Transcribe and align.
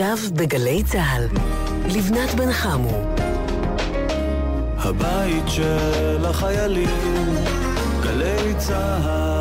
עכשיו 0.00 0.30
בגלי 0.32 0.82
צה"ל, 0.82 1.28
לבנת 1.96 2.34
בן 2.34 2.52
חמו. 2.52 3.14
הבית 4.78 5.44
של 5.48 6.24
החיילים, 6.24 7.34
גלי 8.02 8.54
צה"ל. 8.58 9.39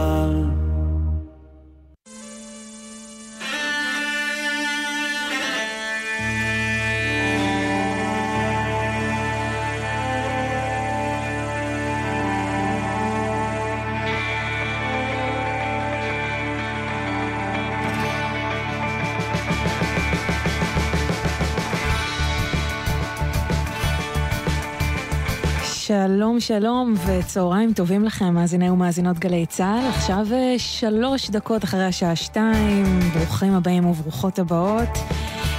שלום 25.90 26.40
שלום 26.40 26.94
וצהריים 27.08 27.74
טובים 27.74 28.06
לכם, 28.06 28.34
מאזיני 28.34 28.70
ומאזינות 28.70 29.20
גלי 29.20 29.46
צה"ל. 29.46 29.90
עכשיו 29.90 30.28
אה, 30.32 30.56
שלוש 30.58 31.30
דקות 31.30 31.64
אחרי 31.64 31.86
השעה 31.86 32.16
שתיים, 32.16 32.86
ברוכים 33.16 33.54
הבאים 33.54 33.86
וברוכות 33.86 34.40
הבאות. 34.40 34.90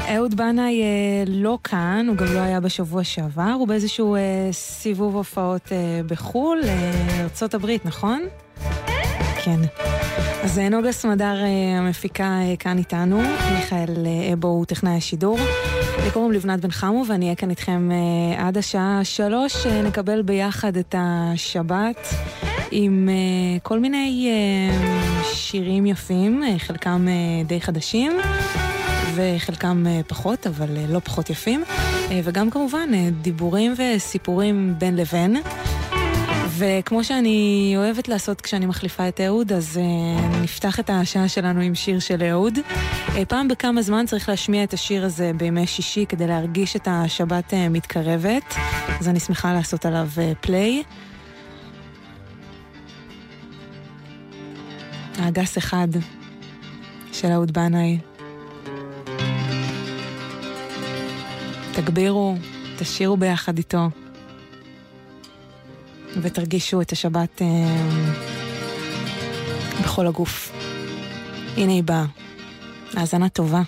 אהוד 0.09 0.35
בנאי 0.35 0.83
אה, 0.83 1.25
לא 1.27 1.59
כאן, 1.65 2.07
הוא 2.09 2.17
גם 2.17 2.27
לא 2.35 2.39
היה 2.39 2.61
בשבוע 2.61 3.05
שעבר, 3.05 3.55
הוא 3.59 3.69
באיזשהו 3.69 4.15
אה, 4.15 4.21
סיבוב 4.53 5.17
הופעות 5.17 5.73
אה, 5.73 6.01
בחו"ל, 6.07 6.61
אה, 6.65 7.23
ארצות 7.23 7.55
נכון? 7.85 8.23
כן. 9.45 9.61
אז 10.43 10.59
אה, 10.59 10.69
נוגה 10.69 10.93
סמדר 10.93 11.43
אה, 11.43 11.79
המפיקה 11.79 12.39
כאן 12.59 12.79
איתנו, 12.79 13.23
מיכאל 13.55 14.07
אבו 14.33 14.49
הוא 14.49 14.65
טכנאי 14.65 14.97
השידור. 14.97 15.39
לי 16.05 16.11
קוראים 16.11 16.33
לבנת 16.33 16.61
בן 16.61 16.71
חמו 16.71 17.05
ואני 17.09 17.25
אהיה 17.25 17.37
כאן 17.37 17.51
איתכם 17.51 17.91
עד 18.39 18.59
השעה 18.59 19.01
שלוש, 19.05 19.67
נקבל 19.67 20.23
ביחד 20.23 20.77
את 20.77 20.95
השבת 20.99 22.09
עם 22.71 23.09
כל 23.63 23.81
מיני 23.81 24.31
שירים 25.33 25.87
יפים, 25.87 26.43
חלקם 26.59 27.07
די 27.47 27.61
חדשים. 27.61 28.13
וחלקם 29.15 29.85
פחות, 30.07 30.47
אבל 30.47 30.69
לא 30.89 30.99
פחות 30.99 31.31
יפים, 31.31 31.65
וגם 32.25 32.51
כמובן 32.51 32.91
דיבורים 33.23 33.75
וסיפורים 33.77 34.75
בין 34.79 34.97
לבין. 34.97 35.37
וכמו 36.61 37.05
שאני 37.05 37.75
אוהבת 37.77 38.09
לעשות 38.09 38.41
כשאני 38.41 38.67
מחליפה 38.67 39.09
את 39.09 39.21
אהוד, 39.21 39.53
אז 39.53 39.81
uh, 39.83 40.37
נפתח 40.43 40.81
את 40.81 40.91
השעה 40.93 41.29
שלנו 41.29 41.61
עם 41.61 41.75
שיר 41.75 41.99
של 41.99 42.23
אהוד. 42.23 42.59
Uh, 42.59 43.25
פעם 43.29 43.49
בכמה 43.49 43.83
זמן 43.83 44.07
צריך 44.07 44.29
להשמיע 44.29 44.65
את 44.65 44.73
השיר 44.73 45.05
הזה 45.05 45.31
בימי 45.37 45.67
שישי 45.67 46.07
כדי 46.09 46.27
להרגיש 46.27 46.77
את 46.77 46.89
השבת 46.91 47.53
uh, 47.53 47.57
מתקרבת, 47.71 48.55
אז 49.01 49.09
אני 49.09 49.21
שמחה 49.21 49.53
לעשות 49.53 49.87
עליו 49.87 50.09
פליי. 50.41 50.83
האגס 55.19 55.59
אחד 55.59 55.89
של 57.13 57.29
אהוד 57.29 57.53
בנאי. 57.53 57.99
תגבירו, 61.73 62.37
תשאירו 62.79 63.17
ביחד 63.17 63.59
איתו. 63.59 63.89
ותרגישו 66.23 66.81
את 66.81 66.93
השבת 66.93 67.43
אה, 67.43 67.47
בכל 69.83 70.07
הגוף. 70.07 70.53
הנה 71.57 71.73
היא 71.73 71.83
באה. 71.83 72.05
האזנה 72.97 73.29
טובה. 73.29 73.63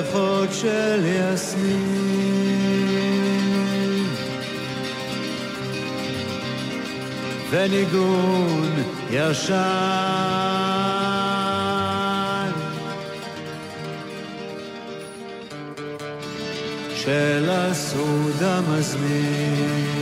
ריחות 0.00 0.48
של 0.52 1.04
יסמין. 1.06 2.20
וניגון 7.50 8.72
ישן. 9.10 9.56
של 16.94 17.48
הסעוד 17.50 18.42
המזמין 18.42 19.99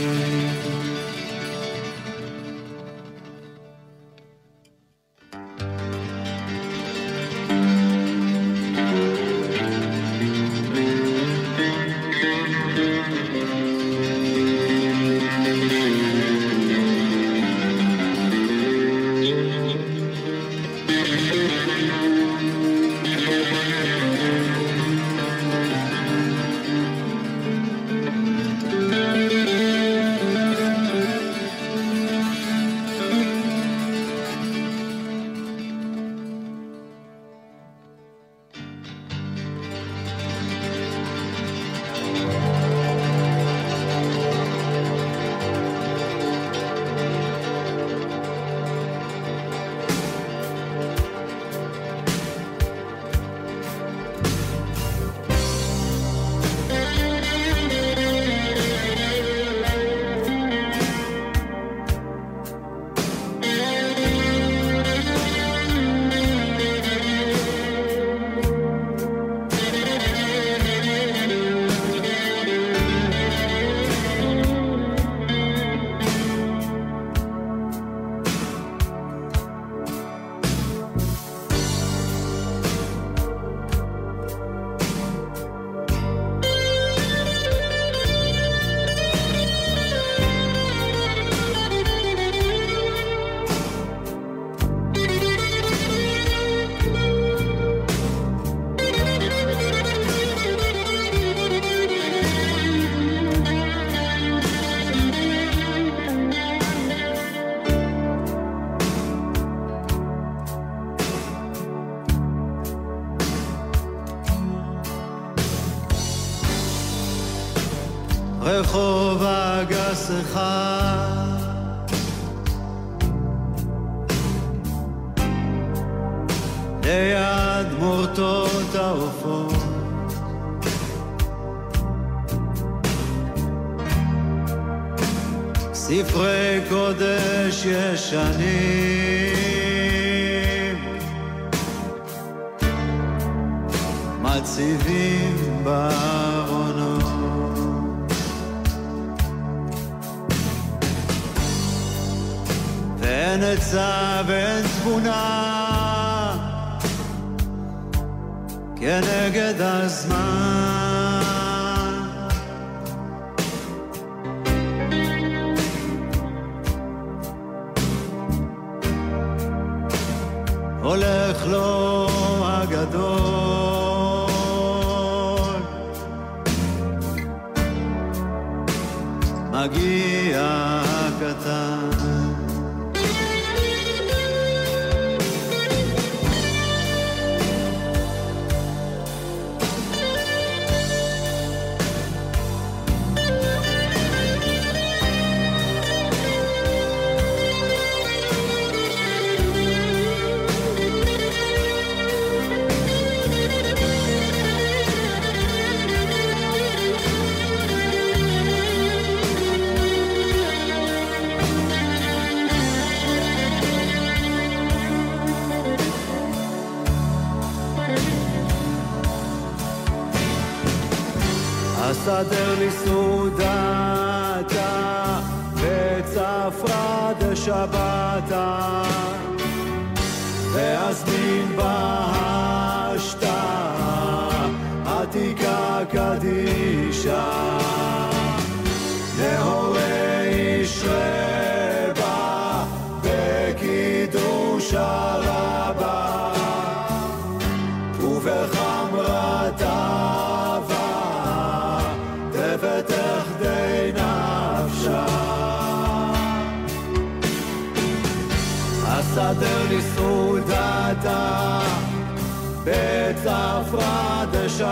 לך 120.29 120.58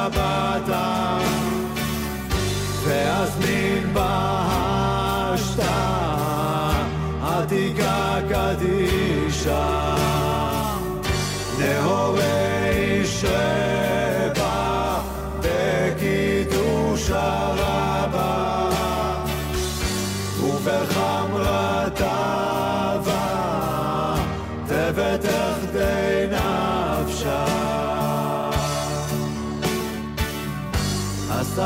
דשבתה 0.06 1.18
ואזמין 2.84 3.94
בהשתה 3.94 5.62
עתיקה 7.22 8.18
קדישה 8.28 9.94
נהורי 11.58 12.22
איש 12.70 13.24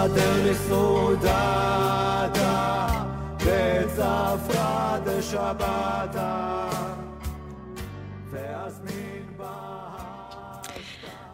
אסדר 0.06 0.44
לי 0.44 0.56
סעודתה 0.56 1.78
בצפרא 3.38 4.98
דשבתה 5.06 6.70
ואזמין 8.32 9.24
בה 9.38 9.54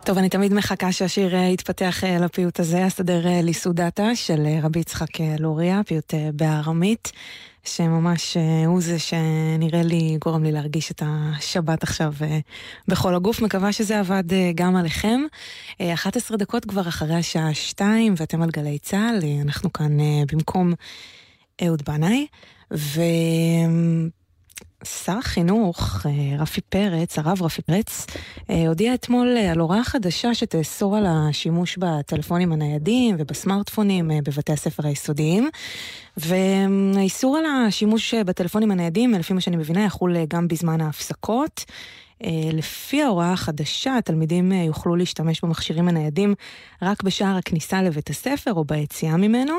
טוב, 0.05 0.17
אני 0.17 0.29
תמיד 0.29 0.53
מחכה 0.53 0.91
שהשיר 0.91 1.35
אה, 1.35 1.39
יתפתח 1.39 2.03
אה, 2.03 2.17
לפיוט 2.19 2.59
הזה, 2.59 2.87
אסתדר 2.87 3.27
אה, 3.27 3.41
ליסודתה 3.41 4.15
של 4.15 4.47
רבי 4.63 4.79
יצחק 4.79 5.21
לוריה, 5.39 5.81
פיוט 5.85 6.13
בארמית, 6.33 7.11
שממש 7.67 8.37
הוא 8.65 8.81
זה 8.81 8.99
שנראה 8.99 9.83
לי, 9.83 10.17
גורם 10.21 10.43
לי 10.43 10.51
להרגיש 10.51 10.91
את 10.91 11.03
השבת 11.05 11.83
עכשיו 11.83 12.13
בכל 12.87 13.15
הגוף. 13.15 13.41
מקווה 13.41 13.71
שזה 13.71 13.99
עבד 13.99 14.23
גם 14.55 14.75
עליכם. 14.75 15.21
11 15.93 16.37
דקות 16.37 16.65
כבר 16.65 16.87
אחרי 16.87 17.15
השעה 17.15 17.53
2, 17.53 18.13
ואתם 18.17 18.41
על 18.41 18.49
גלי 18.49 18.79
צה"ל, 18.79 19.19
אנחנו 19.41 19.73
כאן 19.73 19.97
במקום 20.31 20.73
אהוד 21.63 21.81
בנאי, 21.85 22.27
ו... 22.73 23.01
שר 24.83 25.17
החינוך, 25.17 26.05
אה, 26.05 26.41
רפי 26.41 26.61
פרץ, 26.61 27.19
הרב 27.19 27.41
רפי 27.41 27.61
פרץ, 27.61 28.05
אה, 28.49 28.67
הודיע 28.67 28.93
אתמול 28.93 29.37
אה, 29.37 29.51
על 29.51 29.59
הוראה 29.59 29.83
חדשה 29.83 30.33
שתאסור 30.33 30.97
על 30.97 31.05
השימוש 31.07 31.77
בטלפונים 31.77 32.53
הניידים 32.53 33.15
ובסמארטפונים 33.19 34.11
בבתי 34.23 34.51
הספר 34.51 34.87
היסודיים. 34.87 35.49
והאיסור 36.17 37.37
על 37.37 37.45
השימוש 37.45 38.13
בטלפונים 38.13 38.71
הניידים, 38.71 39.13
לפי 39.13 39.33
מה 39.33 39.41
שאני 39.41 39.57
מבינה, 39.57 39.85
יחול 39.85 40.15
גם 40.27 40.47
בזמן 40.47 40.81
ההפסקות. 40.81 41.65
אה, 42.23 42.29
לפי 42.53 43.03
ההוראה 43.03 43.31
החדשה, 43.33 43.97
התלמידים 43.97 44.51
אה, 44.51 44.57
יוכלו 44.57 44.95
להשתמש 44.95 45.41
במכשירים 45.43 45.87
הניידים 45.87 46.35
רק 46.81 47.03
בשער 47.03 47.37
הכניסה 47.37 47.81
לבית 47.81 48.09
הספר 48.09 48.53
או 48.53 48.63
ביציאה 48.63 49.17
ממנו. 49.17 49.53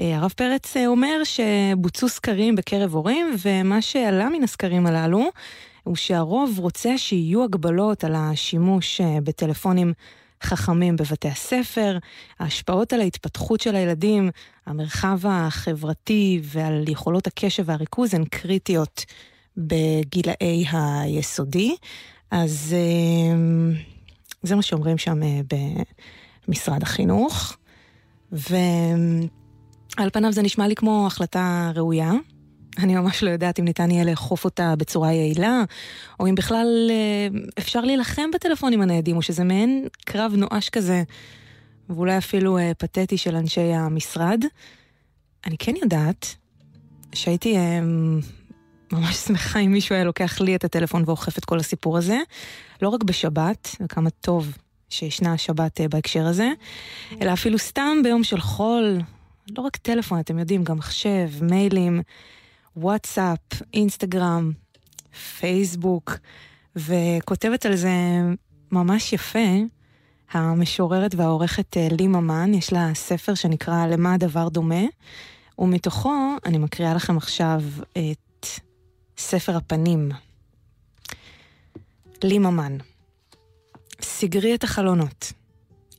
אה, 0.00 0.16
הרב 0.16 0.32
פרץ 0.36 0.76
אומר 0.86 1.22
שבוצעו 1.24 2.08
סקרים 2.08 2.56
בקרב 2.56 2.94
הורים, 2.94 3.36
ומה 3.44 3.82
שעלה 3.82 4.28
מן 4.28 4.42
הסקרים 4.42 4.86
הללו 4.86 5.30
הוא 5.84 5.96
שהרוב 5.96 6.58
רוצה 6.58 6.98
שיהיו 6.98 7.44
הגבלות 7.44 8.04
על 8.04 8.14
השימוש 8.14 9.00
בטלפונים 9.24 9.92
חכמים 10.42 10.96
בבתי 10.96 11.28
הספר, 11.28 11.98
ההשפעות 12.38 12.92
על 12.92 13.00
ההתפתחות 13.00 13.60
של 13.60 13.76
הילדים, 13.76 14.30
המרחב 14.66 15.18
החברתי 15.24 16.40
ועל 16.44 16.84
יכולות 16.88 17.26
הקשב 17.26 17.62
והריכוז 17.66 18.14
הן 18.14 18.24
קריטיות 18.24 19.04
בגילאי 19.56 20.64
היסודי. 20.72 21.76
אז 22.30 22.74
אה, 22.78 23.36
זה 24.42 24.56
מה 24.56 24.62
שאומרים 24.62 24.98
שם 24.98 25.22
אה, 25.22 25.40
במשרד 26.48 26.82
החינוך. 26.82 27.56
ועל 28.32 30.10
פניו 30.12 30.32
זה 30.32 30.42
נשמע 30.42 30.68
לי 30.68 30.74
כמו 30.74 31.06
החלטה 31.06 31.72
ראויה. 31.74 32.12
אני 32.78 32.94
ממש 32.94 33.22
לא 33.22 33.30
יודעת 33.30 33.58
אם 33.58 33.64
ניתן 33.64 33.90
יהיה 33.90 34.04
לאכוף 34.04 34.44
אותה 34.44 34.74
בצורה 34.78 35.12
יעילה, 35.12 35.64
או 36.20 36.26
אם 36.26 36.34
בכלל 36.34 36.90
אה, 36.90 37.28
אפשר 37.58 37.80
להילחם 37.80 38.30
בטלפונים 38.34 38.82
הניידים, 38.82 39.16
או 39.16 39.22
שזה 39.22 39.44
מעין 39.44 39.86
קרב 40.04 40.32
נואש 40.36 40.68
כזה, 40.68 41.02
ואולי 41.88 42.18
אפילו 42.18 42.58
פתטי 42.78 43.18
של 43.18 43.36
אנשי 43.36 43.72
המשרד. 43.72 44.44
אני 45.46 45.56
כן 45.58 45.74
יודעת 45.82 46.34
שהייתי 47.14 47.56
ממש 48.92 49.16
שמחה 49.16 49.58
אם 49.58 49.72
מישהו 49.72 49.94
היה 49.94 50.04
לוקח 50.04 50.40
לי 50.40 50.56
את 50.56 50.64
הטלפון 50.64 51.02
ואוכף 51.06 51.38
את 51.38 51.44
כל 51.44 51.58
הסיפור 51.58 51.98
הזה. 51.98 52.18
לא 52.82 52.88
רק 52.88 53.02
בשבת, 53.02 53.76
וכמה 53.80 54.10
טוב 54.10 54.56
שישנה 54.88 55.32
השבת 55.32 55.80
אה, 55.80 55.88
בהקשר 55.88 56.26
הזה, 56.26 56.50
אלא 57.20 57.32
אפילו 57.32 57.58
סתם 57.58 57.96
ביום 58.02 58.24
של 58.24 58.40
חול, 58.40 58.98
לא 59.56 59.62
רק 59.62 59.76
טלפון, 59.76 60.20
אתם 60.20 60.38
יודעים, 60.38 60.64
גם 60.64 60.76
מחשב, 60.76 61.28
מיילים, 61.42 62.02
וואטסאפ, 62.76 63.38
אינסטגרם, 63.74 64.52
פייסבוק, 65.38 66.18
וכותבת 66.76 67.66
על 67.66 67.76
זה 67.76 67.90
ממש 68.72 69.12
יפה 69.12 69.48
המשוררת 70.32 71.14
והעורכת 71.14 71.76
אה, 71.76 71.88
לי 71.98 72.06
ממן, 72.06 72.54
יש 72.54 72.72
לה 72.72 72.94
ספר 72.94 73.34
שנקרא 73.34 73.86
למה 73.86 74.14
הדבר 74.14 74.48
דומה, 74.48 74.84
ומתוכו 75.58 76.36
אני 76.46 76.58
מקריאה 76.58 76.94
לכם 76.94 77.16
עכשיו 77.16 77.62
את 77.92 78.31
ספר 79.18 79.56
הפנים. 79.56 80.08
לי 82.24 82.38
ממן, 82.38 82.76
סגרי 84.00 84.54
את 84.54 84.64
החלונות, 84.64 85.32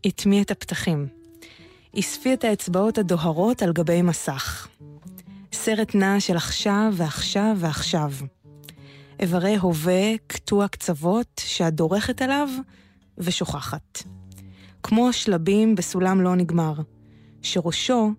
אטמי 0.07 0.41
את 0.41 0.51
הפתחים, 0.51 1.07
אספי 1.99 2.33
את 2.33 2.43
האצבעות 2.43 2.97
הדוהרות 2.97 3.61
על 3.61 3.73
גבי 3.73 4.01
מסך. 4.01 4.67
סרט 5.53 5.95
נע 5.95 6.19
של 6.19 6.37
עכשיו 6.37 6.93
ועכשיו 6.93 7.55
ועכשיו. 7.59 8.11
איברי 9.19 9.55
הווה 9.55 10.17
קטוע 10.27 10.67
קצוות 10.67 11.41
שאת 11.45 11.73
דורכת 11.75 12.21
עליו 12.21 12.49
ושוכחת. 13.17 14.03
כמו 14.83 15.13
שלבים 15.13 15.75
בסולם 15.75 16.21
לא 16.21 16.35
נגמר, 16.35 16.73
שראשו 17.41 18.11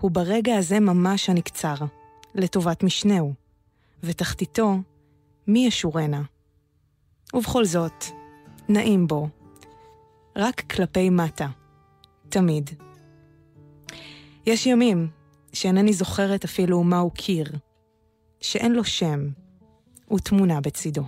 הוא 0.00 0.10
ברגע 0.10 0.56
הזה 0.56 0.80
ממש 0.80 1.30
הנקצר, 1.30 1.74
לטובת 2.34 2.82
משנהו, 2.82 3.34
ותחתיתו, 4.02 4.76
מי 5.46 5.66
ישורנה. 5.66 6.22
ובכל 7.34 7.64
זאת, 7.64 8.04
נעים 8.68 9.06
בו, 9.06 9.28
רק 10.36 10.60
כלפי 10.60 11.10
מטה, 11.10 11.48
תמיד. 12.28 12.70
יש 14.46 14.66
ימים 14.66 15.08
שאינני 15.52 15.92
זוכרת 15.92 16.44
אפילו 16.44 16.84
מהו 16.84 17.10
קיר, 17.10 17.46
שאין 18.40 18.72
לו 18.72 18.84
שם, 18.84 19.28
ותמונה 20.14 20.60
בצידו. 20.60 21.02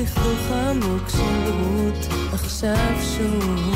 הדכדוך 0.00 0.50
עמוק 0.50 1.08
של 1.08 1.50
רות 1.50 2.06
עכשיו 2.32 2.96
שוב. 3.16 3.74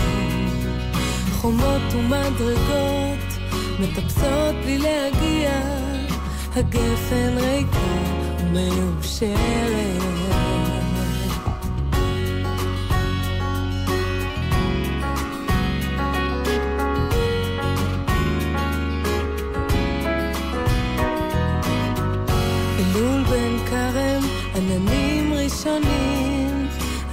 חומות 1.33 1.83
ומדרגות 1.95 3.51
מטפסות 3.81 4.55
בלי 4.65 4.79
להגיע. 4.79 5.51
הגפן 6.57 7.37
ריקה 7.37 7.79
ומאושרת 8.41 10.24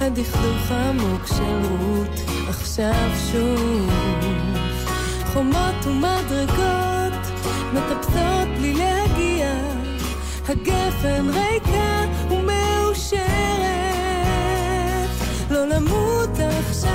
הדכדוך 0.02 0.70
עמוק 0.70 1.26
של 1.26 1.60
רות, 1.80 2.20
עכשיו 2.48 3.10
שוב. 3.32 3.90
חומות 5.32 5.86
ומדרגות, 5.86 7.12
מטפסות 7.72 8.48
בלי 8.58 8.74
להגיע, 8.74 9.52
הגפן 10.48 11.26
ריקה 11.28 12.04
ומאושרת, 12.30 13.20
לא 15.50 15.66
למות 15.66 16.30
עכשיו, 16.58 16.92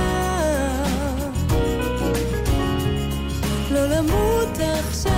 לא 3.70 3.86
למות 3.86 4.58
עכשיו, 4.58 5.17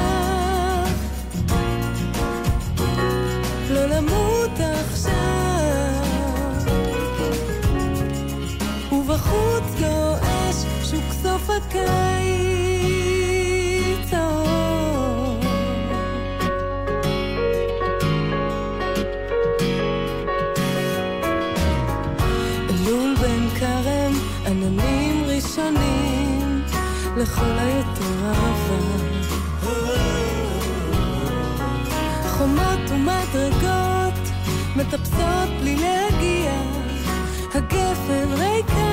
לכל 27.21 27.59
היותר 27.59 28.25
אהבה. 28.25 28.81
חומות 32.29 32.91
ומדרגות 32.91 34.29
מטפסות 34.77 35.49
בלי 35.61 35.77
להגיע 35.77 36.53
הגפן 37.55 38.33
ריקה 38.33 38.90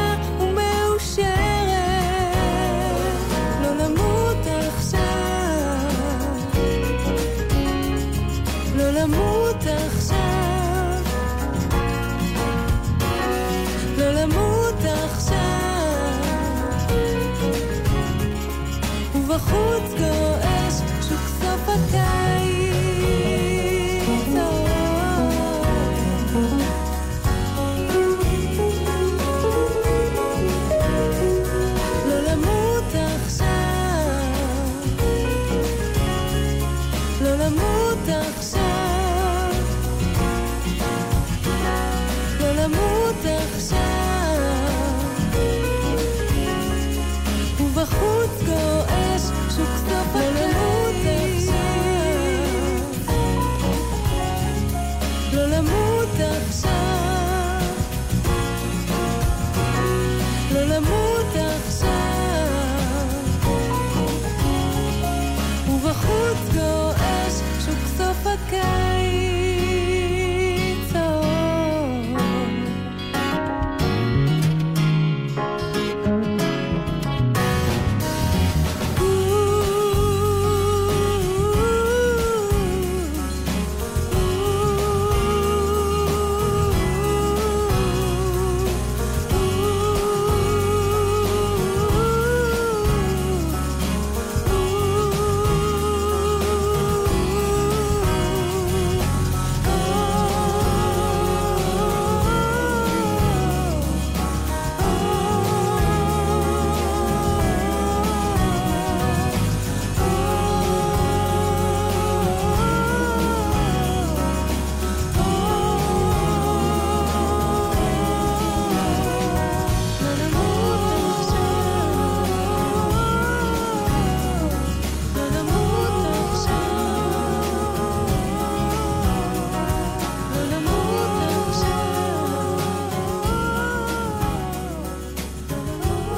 蝴 19.38 19.87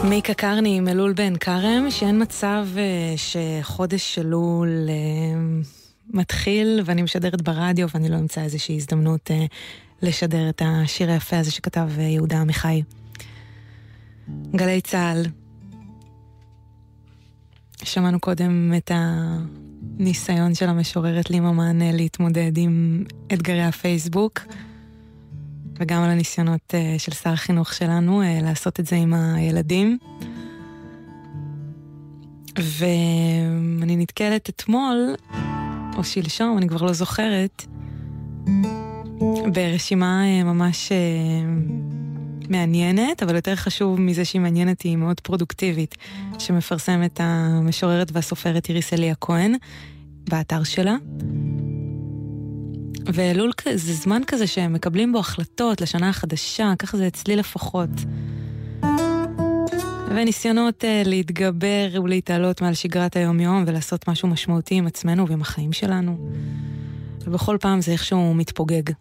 מיקה 0.03 0.33
קרני 0.33 0.77
עם 0.77 0.87
אלול 0.87 1.13
בן 1.13 1.35
כרם, 1.35 1.85
שאין 1.89 2.21
מצב 2.21 2.67
uh, 2.75 2.79
שחודש 3.17 4.19
אלול 4.19 4.69
uh, 4.87 5.67
מתחיל 6.13 6.81
ואני 6.85 7.01
משדרת 7.01 7.41
ברדיו 7.41 7.87
ואני 7.93 8.09
לא 8.09 8.15
אמצא 8.15 8.41
איזושהי 8.41 8.75
הזדמנות 8.75 9.31
uh, 9.31 9.33
לשדר 10.01 10.49
את 10.49 10.61
השיר 10.65 11.11
היפה 11.11 11.39
הזה 11.39 11.51
שכתב 11.51 11.89
יהודה 11.99 12.41
עמיחי. 12.41 12.83
גלי 14.55 14.81
צה"ל. 14.81 15.25
שמענו 17.83 18.19
קודם 18.19 18.73
את 18.77 18.91
הניסיון 18.93 20.55
של 20.55 20.69
המשוררת 20.69 21.29
לימה 21.29 21.51
מענה 21.51 21.91
להתמודד 21.91 22.57
עם 22.57 23.03
אתגרי 23.33 23.63
הפייסבוק. 23.63 24.39
וגם 25.79 26.03
על 26.03 26.09
הניסיונות 26.09 26.73
uh, 26.73 26.99
של 26.99 27.11
שר 27.11 27.29
החינוך 27.29 27.73
שלנו 27.73 28.21
uh, 28.21 28.43
לעשות 28.43 28.79
את 28.79 28.85
זה 28.85 28.95
עם 28.95 29.13
הילדים. 29.13 29.97
ואני 32.57 33.95
נתקלת 33.95 34.49
אתמול, 34.49 35.15
או 35.97 36.03
שלשום, 36.03 36.57
אני 36.57 36.67
כבר 36.67 36.85
לא 36.85 36.93
זוכרת, 36.93 37.65
ברשימה 39.53 40.23
uh, 40.23 40.43
ממש 40.43 40.91
uh, 40.91 42.49
מעניינת, 42.49 43.23
אבל 43.23 43.35
יותר 43.35 43.55
חשוב 43.55 44.01
מזה 44.01 44.25
שהיא 44.25 44.41
מעניינת, 44.41 44.81
היא 44.81 44.97
מאוד 44.97 45.19
פרודוקטיבית, 45.19 45.95
שמפרסמת 46.39 47.19
המשוררת 47.23 48.11
והסופרת 48.13 48.69
איריס 48.69 48.93
אליה 48.93 49.15
כהן 49.15 49.55
באתר 50.29 50.63
שלה. 50.63 50.95
ואלול 53.13 53.51
זה 53.75 53.93
זמן 53.93 54.21
כזה 54.27 54.47
שהם 54.47 54.73
מקבלים 54.73 55.11
בו 55.11 55.19
החלטות 55.19 55.81
לשנה 55.81 56.09
החדשה, 56.09 56.73
ככה 56.79 56.97
זה 56.97 57.07
אצלי 57.07 57.35
לפחות. 57.35 57.89
וניסיונות 60.09 60.83
uh, 60.83 61.07
להתגבר 61.07 62.01
ולהתעלות 62.03 62.61
מעל 62.61 62.73
שגרת 62.73 63.15
היום-יום 63.15 63.63
ולעשות 63.67 64.09
משהו 64.09 64.27
משמעותי 64.27 64.75
עם 64.75 64.87
עצמנו 64.87 65.27
ועם 65.27 65.41
החיים 65.41 65.73
שלנו. 65.73 66.31
ובכל 67.25 67.57
פעם 67.59 67.81
זה 67.81 67.91
איכשהו 67.91 68.33
מתפוגג. 68.33 68.91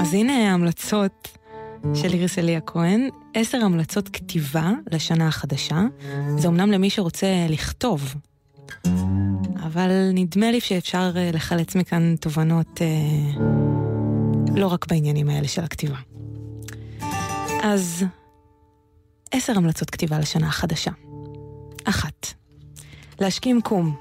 אז 0.00 0.14
הנה 0.14 0.50
ההמלצות 0.50 1.38
של 1.94 2.12
איריס 2.12 2.38
אליה 2.38 2.60
כהן, 2.60 3.08
עשר 3.34 3.58
המלצות 3.64 4.08
כתיבה 4.08 4.70
לשנה 4.92 5.28
החדשה. 5.28 5.82
זה 6.38 6.48
אמנם 6.48 6.70
למי 6.70 6.90
שרוצה 6.90 7.46
לכתוב, 7.48 8.14
אבל 9.62 10.10
נדמה 10.14 10.50
לי 10.50 10.60
שאפשר 10.60 11.12
אה, 11.16 11.30
לחלץ 11.32 11.74
מכאן 11.74 12.16
תובנות 12.16 12.82
אה, 12.82 13.42
לא 14.56 14.66
רק 14.66 14.86
בעניינים 14.86 15.28
האלה 15.28 15.48
של 15.48 15.64
הכתיבה. 15.64 15.96
אז 17.62 18.04
עשר 19.30 19.52
המלצות 19.56 19.90
כתיבה 19.90 20.18
לשנה 20.18 20.48
החדשה. 20.48 20.90
אחת, 21.84 22.26
להשכים 23.20 23.60
קום, 23.60 23.96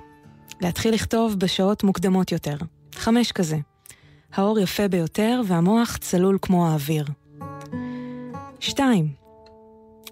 להתחיל 0.61 0.93
לכתוב 0.93 1.35
בשעות 1.39 1.83
מוקדמות 1.83 2.31
יותר. 2.31 2.57
חמש 2.95 3.31
כזה. 3.31 3.57
האור 4.33 4.59
יפה 4.59 4.87
ביותר 4.87 5.41
והמוח 5.47 5.97
צלול 5.97 6.37
כמו 6.41 6.67
האוויר. 6.67 7.05
שתיים, 8.59 9.13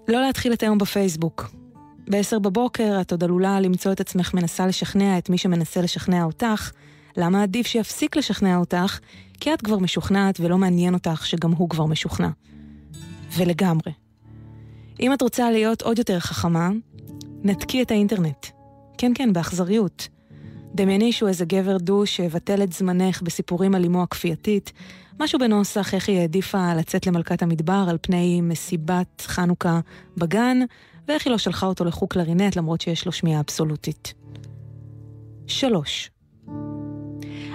לא 0.08 0.20
להתחיל 0.20 0.52
את 0.52 0.62
היום 0.62 0.78
בפייסבוק. 0.78 1.61
ב-10 2.10 2.38
בבוקר 2.38 2.98
את 3.00 3.10
עוד 3.10 3.24
עלולה 3.24 3.60
למצוא 3.60 3.92
את 3.92 4.00
עצמך 4.00 4.34
מנסה 4.34 4.66
לשכנע 4.66 5.18
את 5.18 5.30
מי 5.30 5.38
שמנסה 5.38 5.80
לשכנע 5.80 6.24
אותך, 6.24 6.70
למה 7.16 7.42
עדיף 7.42 7.66
שיפסיק 7.66 8.16
לשכנע 8.16 8.56
אותך, 8.56 8.98
כי 9.40 9.54
את 9.54 9.62
כבר 9.62 9.78
משוכנעת 9.78 10.40
ולא 10.40 10.58
מעניין 10.58 10.94
אותך 10.94 11.26
שגם 11.26 11.52
הוא 11.52 11.68
כבר 11.68 11.86
משוכנע. 11.86 12.28
ולגמרי. 13.36 13.92
אם 15.00 15.12
את 15.12 15.22
רוצה 15.22 15.50
להיות 15.50 15.82
עוד 15.82 15.98
יותר 15.98 16.20
חכמה, 16.20 16.70
נתקי 17.42 17.82
את 17.82 17.90
האינטרנט. 17.90 18.46
כן, 18.98 19.12
כן, 19.14 19.32
באכזריות. 19.32 20.08
דמייני 20.74 21.12
שהוא 21.12 21.28
איזה 21.28 21.44
גבר 21.44 21.78
דו 21.78 22.06
שיבטל 22.06 22.62
את 22.62 22.72
זמנך 22.72 23.22
בסיפורים 23.22 23.74
על 23.74 23.84
אמו 23.84 24.02
הכפייתית, 24.02 24.72
משהו 25.20 25.38
בנוסח 25.38 25.94
איך 25.94 26.08
היא 26.08 26.18
העדיפה 26.18 26.74
לצאת 26.74 27.06
למלכת 27.06 27.42
המדבר 27.42 27.86
על 27.88 27.98
פני 28.00 28.40
מסיבת 28.40 29.22
חנוכה 29.26 29.80
בגן, 30.16 30.58
ואיך 31.08 31.26
היא 31.26 31.30
לא 31.30 31.38
שלחה 31.38 31.66
אותו 31.66 31.84
לחוג 31.84 32.08
קלרינט 32.08 32.56
למרות 32.56 32.80
שיש 32.80 33.06
לו 33.06 33.12
שמיעה 33.12 33.40
אבסולוטית. 33.40 34.14
שלוש. 35.46 36.10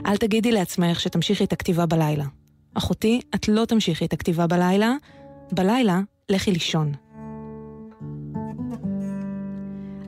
אל 0.05 0.17
תגידי 0.17 0.51
לעצמך 0.51 0.99
שתמשיכי 0.99 1.43
את 1.43 1.53
הכתיבה 1.53 1.85
בלילה. 1.85 2.25
אחותי, 2.73 3.21
את 3.35 3.47
לא 3.47 3.65
תמשיכי 3.65 4.05
את 4.05 4.13
הכתיבה 4.13 4.47
בלילה, 4.47 4.93
בלילה 5.51 6.01
לכי 6.29 6.51
לישון. 6.51 6.91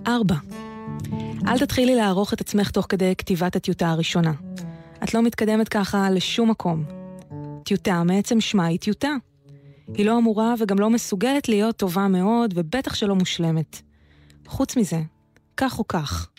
ארבע. 0.07 0.35
אל 1.47 1.59
תתחילי 1.59 1.95
לערוך 1.95 2.33
את 2.33 2.41
עצמך 2.41 2.71
תוך 2.71 2.85
כדי 2.89 3.13
כתיבת 3.17 3.55
הטיוטה 3.55 3.89
הראשונה. 3.89 4.33
את 5.03 5.13
לא 5.13 5.21
מתקדמת 5.21 5.69
ככה 5.69 6.09
לשום 6.09 6.49
מקום. 6.49 6.83
טיוטה 7.63 8.03
מעצם 8.03 8.41
שמה 8.41 8.65
היא 8.65 8.79
טיוטה. 8.79 9.15
היא 9.93 10.05
לא 10.05 10.17
אמורה 10.17 10.53
וגם 10.59 10.79
לא 10.79 10.89
מסוגלת 10.89 11.49
להיות 11.49 11.77
טובה 11.77 12.07
מאוד, 12.07 12.53
ובטח 12.55 12.95
שלא 12.95 13.15
מושלמת. 13.15 13.81
חוץ 14.47 14.77
מזה, 14.77 15.01
כך 15.57 15.79
או 15.79 15.87
כך, 15.87 16.29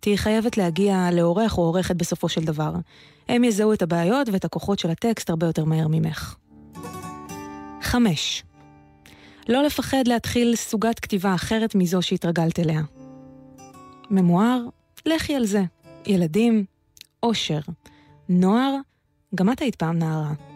תהיי 0.00 0.18
חייבת 0.18 0.56
להגיע 0.56 1.08
לעורך 1.12 1.58
או 1.58 1.62
עורכת 1.62 1.96
בסופו 1.96 2.28
של 2.28 2.44
דבר. 2.44 2.74
הם 3.28 3.44
יזהו 3.44 3.72
את 3.72 3.82
הבעיות 3.82 4.28
ואת 4.28 4.44
הכוחות 4.44 4.78
של 4.78 4.90
הטקסט 4.90 5.30
הרבה 5.30 5.46
יותר 5.46 5.64
מהר 5.64 5.86
ממך. 5.88 6.36
5. 7.82 8.44
לא 9.48 9.62
לפחד 9.62 10.08
להתחיל 10.08 10.56
סוגת 10.56 10.98
כתיבה 10.98 11.34
אחרת 11.34 11.74
מזו 11.74 12.02
שהתרגלת 12.02 12.58
אליה. 12.58 12.82
ממואר, 14.10 14.64
לכי 15.06 15.34
על 15.34 15.46
זה. 15.46 15.62
ילדים, 16.06 16.64
אושר. 17.22 17.60
נוער, 18.28 18.74
גם 19.34 19.52
את 19.52 19.60
היית 19.60 19.76
פעם 19.76 19.98
נערה. 19.98 20.47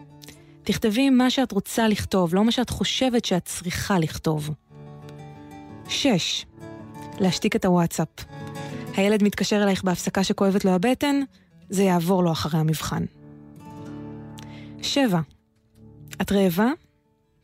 תכתבי 0.63 1.09
מה 1.09 1.29
שאת 1.29 1.51
רוצה 1.51 1.87
לכתוב, 1.87 2.35
לא 2.35 2.43
מה 2.43 2.51
שאת 2.51 2.69
חושבת 2.69 3.25
שאת 3.25 3.45
צריכה 3.45 3.99
לכתוב. 3.99 4.49
6. 5.87 6.45
להשתיק 7.19 7.55
את 7.55 7.65
הוואטסאפ. 7.65 8.07
הילד 8.95 9.23
מתקשר 9.23 9.63
אלייך 9.63 9.83
בהפסקה 9.83 10.23
שכואבת 10.23 10.65
לו 10.65 10.71
הבטן, 10.71 11.21
זה 11.69 11.83
יעבור 11.83 12.23
לו 12.23 12.31
אחרי 12.31 12.59
המבחן. 12.59 13.05
7. 14.81 15.19
את 16.21 16.31
רעבה? 16.31 16.67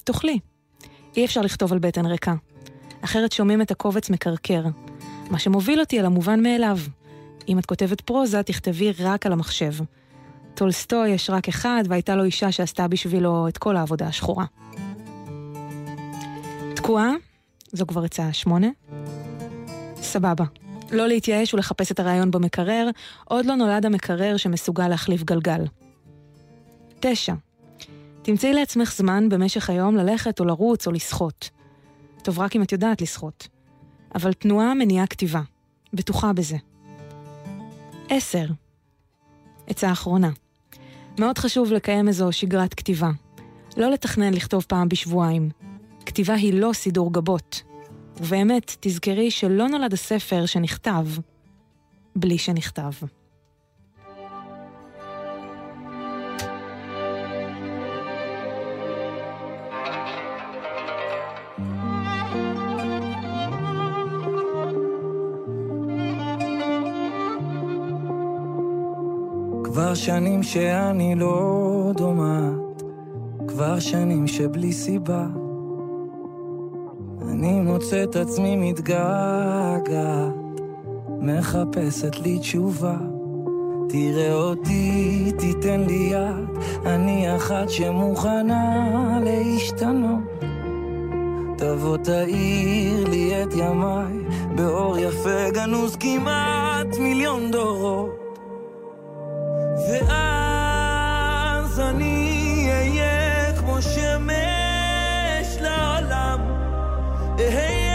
תאכלי. 0.03 0.39
אי 1.17 1.25
אפשר 1.25 1.41
לכתוב 1.41 1.73
על 1.73 1.79
בטן 1.79 2.05
ריקה. 2.05 2.34
אחרת 3.01 3.32
שומעים 3.32 3.62
את 3.62 3.71
הקובץ 3.71 4.10
מקרקר. 4.10 4.63
מה 5.29 5.39
שמוביל 5.39 5.79
אותי 5.79 5.99
אל 5.99 6.05
המובן 6.05 6.43
מאליו. 6.43 6.77
אם 7.47 7.60
את 7.60 7.65
כותבת 7.65 8.01
פרוזה, 8.01 8.43
תכתבי 8.43 8.91
רק 8.99 9.25
על 9.25 9.32
המחשב. 9.32 9.73
טולסטוי 10.60 11.10
יש 11.10 11.30
רק 11.30 11.48
אחד, 11.48 11.84
והייתה 11.88 12.15
לו 12.15 12.24
אישה 12.24 12.52
שעשתה 12.52 12.88
בשבילו 12.88 13.48
את 13.48 13.58
כל 13.58 13.78
העבודה 13.78 14.08
השחורה. 14.08 14.45
תקועה? 16.76 17.12
זו 17.72 17.88
כבר 17.88 18.04
עצה 18.04 18.34
שמונה. 18.34 18.67
סבבה. 19.95 20.45
לא 20.91 21.08
להתייאש 21.08 21.54
ולחפש 21.54 21.91
את 21.91 22.00
הרעיון 22.00 22.32
במקרר, 22.32 22.89
עוד 23.26 23.45
לא 23.45 23.56
נולד 23.56 23.86
המקרר 23.86 24.38
שמסוגל 24.38 24.88
להחליף 24.88 25.24
גלגל. 25.24 25.65
תשע. 27.00 27.34
תמצאי 28.22 28.54
לעצמך 28.54 28.93
זמן 28.93 29.30
במשך 29.30 29.69
היום 29.69 29.95
ללכת 29.95 30.39
או 30.39 30.45
לרוץ 30.45 30.88
או 30.88 30.91
לשחות. 30.91 31.50
טוב 32.24 32.39
רק 32.39 32.56
אם 32.56 32.62
את 32.62 32.72
יודעת 32.72 33.02
לשחות. 33.02 33.48
אבל 34.15 34.34
תנועה 34.34 34.74
מניעה 34.74 35.08
כתיבה. 35.08 35.41
בטוחה 35.93 36.34
בזה. 36.34 36.58
עשר. 38.10 38.45
עצה 39.67 39.91
אחרונה. 39.91 40.30
מאוד 41.19 41.38
חשוב 41.38 41.71
לקיים 41.71 42.08
איזו 42.08 42.32
שגרת 42.32 42.73
כתיבה. 42.73 43.10
לא 43.77 43.91
לתכנן 43.91 44.34
לכתוב 44.34 44.65
פעם 44.67 44.89
בשבועיים. 44.89 45.49
כתיבה 46.05 46.34
היא 46.34 46.53
לא 46.53 46.71
סידור 46.73 47.13
גבות. 47.13 47.63
ובאמת, 48.21 48.75
תזכרי 48.79 49.32
שלא 49.32 49.67
נולד 49.67 49.93
הספר 49.93 50.45
שנכתב 50.45 51.05
בלי 52.15 52.38
שנכתב. 52.38 52.91
כבר 69.79 69.93
שנים 69.93 70.43
שאני 70.43 71.15
לא 71.15 71.91
דומעת, 71.95 72.83
כבר 73.47 73.79
שנים 73.79 74.27
שבלי 74.27 74.73
סיבה. 74.73 75.25
אני 77.21 77.61
מוצא 77.61 78.03
את 78.03 78.15
עצמי 78.15 78.55
מתגעגעת, 78.55 80.61
מחפשת 81.21 82.19
לי 82.19 82.39
תשובה. 82.39 82.97
תראה 83.89 84.33
אותי, 84.33 85.31
תיתן 85.37 85.79
לי 85.79 86.09
יד, 86.11 86.63
אני 86.85 87.35
אחת 87.35 87.69
שמוכנה 87.69 89.19
להשתנות. 89.23 90.43
תבוא 91.57 91.97
תאיר 91.97 93.09
לי 93.09 93.43
את 93.43 93.53
ימיי, 93.53 94.13
באור 94.55 94.97
יפה 94.97 95.49
גנוז 95.53 95.95
כמעט 95.95 96.97
מיליון 96.99 97.51
דורות. 97.51 98.18
ואז 99.87 101.79
אני 101.79 102.67
אהיה 102.71 103.53
כמו 103.59 103.81
שמש 103.81 105.57
לעולם, 105.61 106.39
אהיה 107.39 107.88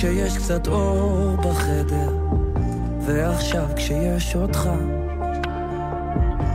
כשיש 0.00 0.38
קצת 0.38 0.66
אור 0.66 1.36
בחדר, 1.36 2.10
ועכשיו 3.00 3.66
כשיש 3.76 4.36
אותך, 4.36 4.70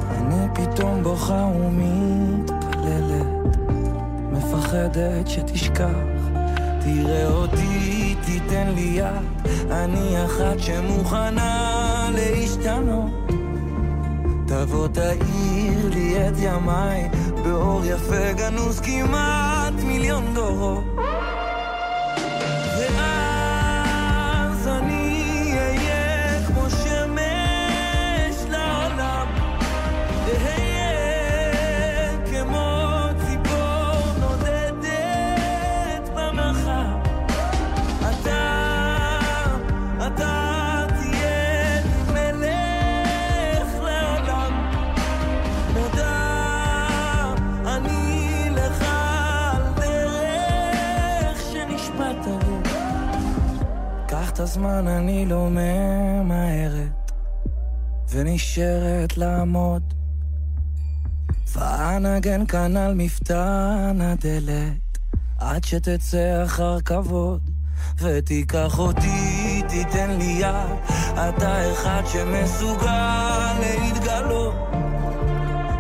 אני 0.10 0.48
פתאום 0.54 1.04
בוכה 1.04 1.52
ומתפללת, 1.56 3.58
מפחדת 4.32 5.28
שתשכח. 5.28 5.90
תראה 6.80 7.28
אותי, 7.28 8.16
תיתן 8.26 8.72
לי 8.76 8.82
יד, 8.82 9.52
אני 9.72 10.26
אחת 10.26 10.60
שמוכנה 10.60 12.10
להשתנות. 12.14 13.12
תבוא 14.48 14.88
תאיר 14.88 15.90
לי 15.90 16.28
את 16.28 16.34
ימיי, 16.38 17.10
באור 17.44 17.82
יפה 17.86 18.34
גנוז 18.34 18.80
כמעט 18.80 19.74
מיליון 19.84 20.24
דורות. 20.34 20.95
הזמן, 54.76 54.88
אני 54.88 55.26
לא 55.26 55.48
ממהרת, 55.50 57.12
ונשארת 58.10 59.18
לעמוד. 59.18 59.94
ואנגן 61.54 62.46
כאן 62.46 62.78
על 62.78 62.94
מפתן 62.94 63.98
הדלת, 64.02 64.98
עד 65.40 65.64
שתצא 65.64 66.44
אחר 66.46 66.82
כבוד. 66.82 67.42
ותיקח 68.02 68.80
אותי, 68.80 69.62
תיתן 69.70 70.10
לי 70.10 70.38
יד, 70.40 70.94
אתה 71.14 71.72
אחד 71.72 72.02
שמסוגל 72.06 73.52
להתגלות. 73.60 74.56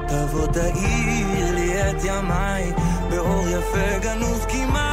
תבוא 0.07 0.47
תאיר 0.47 1.55
לי 1.55 1.89
את 1.89 2.03
ימיי, 2.03 2.73
באור 3.09 3.47
יפה 3.47 3.99
גנוז 4.01 4.45
כמעט 4.45 4.84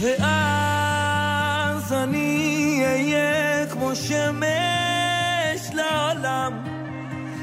ואז 0.00 1.92
אני 1.92 2.82
אהיה 2.84 3.66
כמו 3.66 3.96
שמש 3.96 5.70
לעולם, 5.74 6.64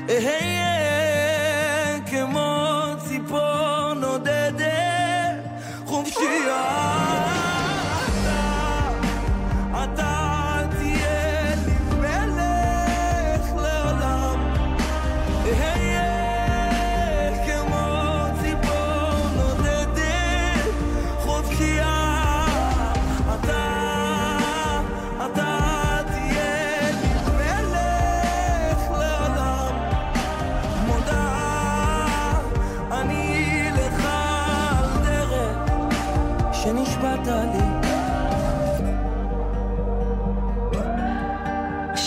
אהיה 0.10 0.53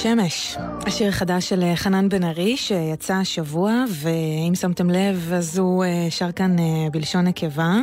שמש, 0.07 0.57
השיר 0.87 1.09
החדש 1.09 1.49
של 1.49 1.63
אה, 1.63 1.77
חנן 1.77 2.09
בן 2.09 2.25
ארי 2.25 2.57
שיצא 2.57 3.15
השבוע, 3.15 3.85
ואם 3.91 4.55
שמתם 4.55 4.91
לב 4.91 5.33
אז 5.33 5.59
הוא 5.59 5.85
אה, 5.85 6.07
שר 6.11 6.33
כאן 6.33 6.59
אה, 6.59 6.91
בלשון 6.93 7.27
נקבה, 7.27 7.81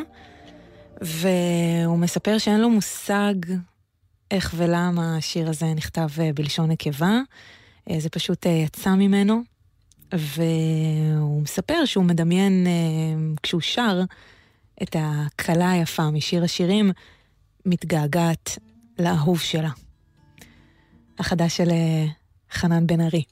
והוא 1.01 1.97
מספר 1.97 2.37
שאין 2.37 2.61
לו 2.61 2.69
מושג 2.69 3.33
איך 4.31 4.53
ולמה 4.57 5.17
השיר 5.17 5.49
הזה 5.49 5.73
נכתב 5.73 6.07
בלשון 6.35 6.71
נקבה, 6.71 7.19
זה 7.97 8.09
פשוט 8.09 8.45
יצא 8.45 8.89
ממנו, 8.89 9.41
והוא 10.13 11.41
מספר 11.41 11.85
שהוא 11.85 12.05
מדמיין 12.05 12.67
כשהוא 13.43 13.61
שר 13.61 14.01
את 14.83 14.95
הכלה 14.99 15.71
היפה 15.71 16.09
משיר 16.11 16.43
השירים, 16.43 16.91
מתגעגעת 17.65 18.57
לאהוב 18.99 19.39
שלה. 19.39 19.69
החדש 21.19 21.57
של 21.57 21.69
אה, 21.69 22.05
חנן 22.51 22.87
בן 22.87 23.01
ארי. 23.01 23.23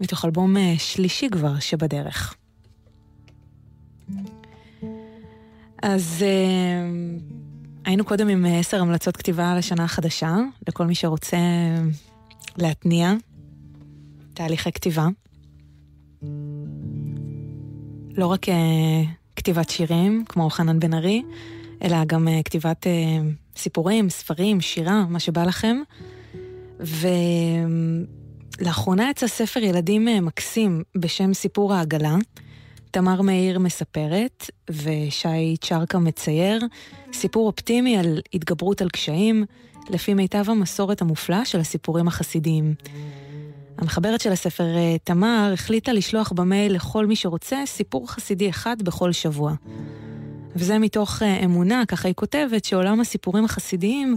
מתוך 0.00 0.24
אלבום 0.24 0.56
אה, 0.56 0.74
שלישי 0.78 1.28
כבר 1.30 1.58
שבדרך. 1.58 2.34
אז 5.82 6.22
אה, 6.22 6.90
היינו 7.84 8.04
קודם 8.04 8.28
עם 8.28 8.46
אה, 8.46 8.58
עשר 8.58 8.80
המלצות 8.80 9.16
כתיבה 9.16 9.54
לשנה 9.54 9.84
החדשה, 9.84 10.36
לכל 10.68 10.86
מי 10.86 10.94
שרוצה 10.94 11.38
להתניע 12.56 13.12
תהליכי 14.34 14.72
כתיבה. 14.72 15.08
לא 18.16 18.26
רק 18.26 18.48
אה, 18.48 18.54
כתיבת 19.36 19.70
שירים, 19.70 20.24
כמו 20.28 20.50
חנן 20.50 20.80
בן 20.80 20.94
ארי, 20.94 21.22
אלא 21.84 22.04
גם 22.04 22.28
אה, 22.28 22.40
כתיבת 22.44 22.86
אה, 22.86 22.92
סיפורים, 23.56 24.10
ספרים, 24.10 24.60
שירה, 24.60 25.04
מה 25.08 25.20
שבא 25.20 25.44
לכם. 25.44 25.76
ולאחרונה 28.58 29.10
יצא 29.10 29.26
ספר 29.26 29.60
ילדים 29.60 30.08
אה, 30.08 30.20
מקסים 30.20 30.82
בשם 30.96 31.34
סיפור 31.34 31.74
העגלה. 31.74 32.16
תמר 32.90 33.22
מאיר 33.22 33.58
מספרת 33.58 34.50
ושי 34.70 35.56
צ'רקה 35.60 35.98
מצייר 35.98 36.60
סיפור 37.12 37.46
אופטימי 37.46 37.98
על 37.98 38.20
התגברות 38.34 38.82
על 38.82 38.88
קשיים, 38.88 39.44
לפי 39.90 40.14
מיטב 40.14 40.44
המסורת 40.50 41.02
המופלאה 41.02 41.44
של 41.44 41.60
הסיפורים 41.60 42.08
החסידיים. 42.08 42.74
המחברת 43.78 44.20
של 44.20 44.32
הספר, 44.32 44.64
תמר, 45.04 45.50
החליטה 45.54 45.92
לשלוח 45.92 46.32
במייל 46.32 46.74
לכל 46.74 47.06
מי 47.06 47.16
שרוצה 47.16 47.62
סיפור 47.66 48.10
חסידי 48.10 48.50
אחד 48.50 48.76
בכל 48.82 49.12
שבוע. 49.12 49.54
וזה 50.56 50.78
מתוך 50.78 51.22
אה, 51.22 51.44
אמונה, 51.44 51.82
ככה 51.88 52.08
היא 52.08 52.14
כותבת, 52.14 52.64
שעולם 52.64 53.00
הסיפורים 53.00 53.44
החסידיים 53.44 54.16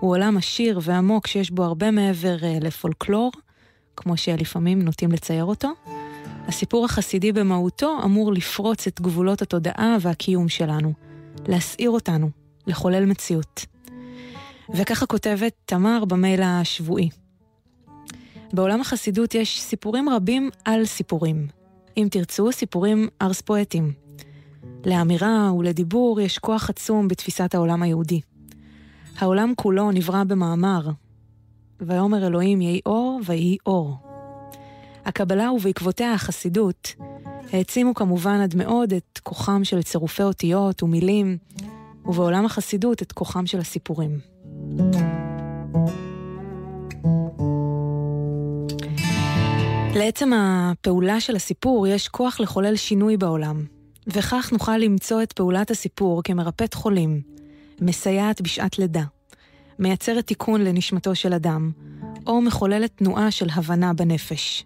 הוא 0.00 0.10
עולם 0.10 0.36
עשיר 0.36 0.80
ועמוק 0.82 1.26
שיש 1.26 1.50
בו 1.50 1.64
הרבה 1.64 1.90
מעבר 1.90 2.44
אה, 2.44 2.58
לפולקלור, 2.60 3.32
כמו 3.96 4.16
שלפעמים 4.16 4.82
נוטים 4.82 5.12
לצייר 5.12 5.44
אותו. 5.44 5.68
הסיפור 6.48 6.84
החסידי 6.84 7.32
במהותו 7.32 7.98
אמור 8.04 8.32
לפרוץ 8.32 8.86
את 8.86 9.00
גבולות 9.00 9.42
התודעה 9.42 9.96
והקיום 10.00 10.48
שלנו, 10.48 10.92
להסעיר 11.48 11.90
אותנו, 11.90 12.30
לחולל 12.66 13.04
מציאות. 13.04 13.66
וככה 14.74 15.06
כותבת 15.06 15.52
תמר 15.64 16.04
במייל 16.04 16.42
השבועי. 16.42 17.08
בעולם 18.52 18.80
החסידות 18.80 19.34
יש 19.34 19.62
סיפורים 19.62 20.08
רבים 20.08 20.50
על 20.64 20.84
סיפורים. 20.84 21.46
אם 21.96 22.08
תרצו, 22.10 22.52
סיפורים 22.52 23.08
ארס 23.22 23.40
פואטיים. 23.40 24.05
לאמירה 24.86 25.52
ולדיבור 25.58 26.20
יש 26.20 26.38
כוח 26.38 26.70
עצום 26.70 27.08
בתפיסת 27.08 27.54
העולם 27.54 27.82
היהודי. 27.82 28.20
העולם 29.18 29.52
כולו 29.56 29.90
נברא 29.90 30.24
במאמר, 30.24 30.90
ויאמר 31.80 32.26
אלוהים 32.26 32.60
יהי 32.60 32.80
אור 32.86 33.20
ויהי 33.24 33.56
אור. 33.66 33.96
הקבלה 35.04 35.52
ובעקבותיה 35.52 36.14
החסידות 36.14 36.94
העצימו 37.52 37.94
כמובן 37.94 38.40
עד 38.40 38.54
מאוד 38.56 38.92
את 38.92 39.20
כוחם 39.22 39.64
של 39.64 39.82
צירופי 39.82 40.22
אותיות 40.22 40.82
ומילים, 40.82 41.38
ובעולם 42.04 42.44
החסידות 42.44 43.02
את 43.02 43.12
כוחם 43.12 43.46
של 43.46 43.58
הסיפורים. 43.58 44.18
לעצם 49.94 50.30
הפעולה 50.32 51.20
של 51.20 51.36
הסיפור 51.36 51.86
יש 51.86 52.08
כוח 52.08 52.40
לחולל 52.40 52.76
שינוי 52.76 53.16
בעולם, 53.16 53.75
וכך 54.06 54.48
נוכל 54.52 54.76
למצוא 54.76 55.22
את 55.22 55.32
פעולת 55.32 55.70
הסיפור 55.70 56.22
כמרפאת 56.22 56.74
חולים, 56.74 57.20
מסייעת 57.80 58.40
בשעת 58.40 58.78
לידה, 58.78 59.04
מייצרת 59.78 60.26
תיקון 60.26 60.64
לנשמתו 60.64 61.14
של 61.14 61.32
אדם, 61.32 61.70
או 62.26 62.40
מחוללת 62.40 62.96
תנועה 62.96 63.30
של 63.30 63.46
הבנה 63.54 63.92
בנפש. 63.92 64.64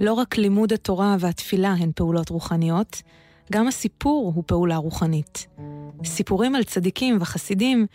לא 0.00 0.12
רק 0.12 0.36
לימוד 0.36 0.72
התורה 0.72 1.16
והתפילה 1.20 1.72
הן 1.72 1.90
פעולות 1.94 2.28
רוחניות, 2.28 3.02
גם 3.52 3.68
הסיפור 3.68 4.32
הוא 4.34 4.44
פעולה 4.46 4.76
רוחנית. 4.76 5.46
סיפורים 6.04 6.54
על 6.54 6.64
צדיקים 6.64 7.18
וחסידים 7.20 7.86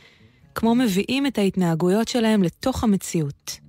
כמו 0.55 0.75
מביאים 0.75 1.25
את 1.25 1.37
ההתנהגויות 1.37 2.07
שלהם 2.07 2.43
לתוך 2.43 2.83
המציאות. 2.83 3.59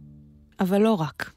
אבל 0.61 0.81
לא 0.83 0.95
רק. 0.95 1.33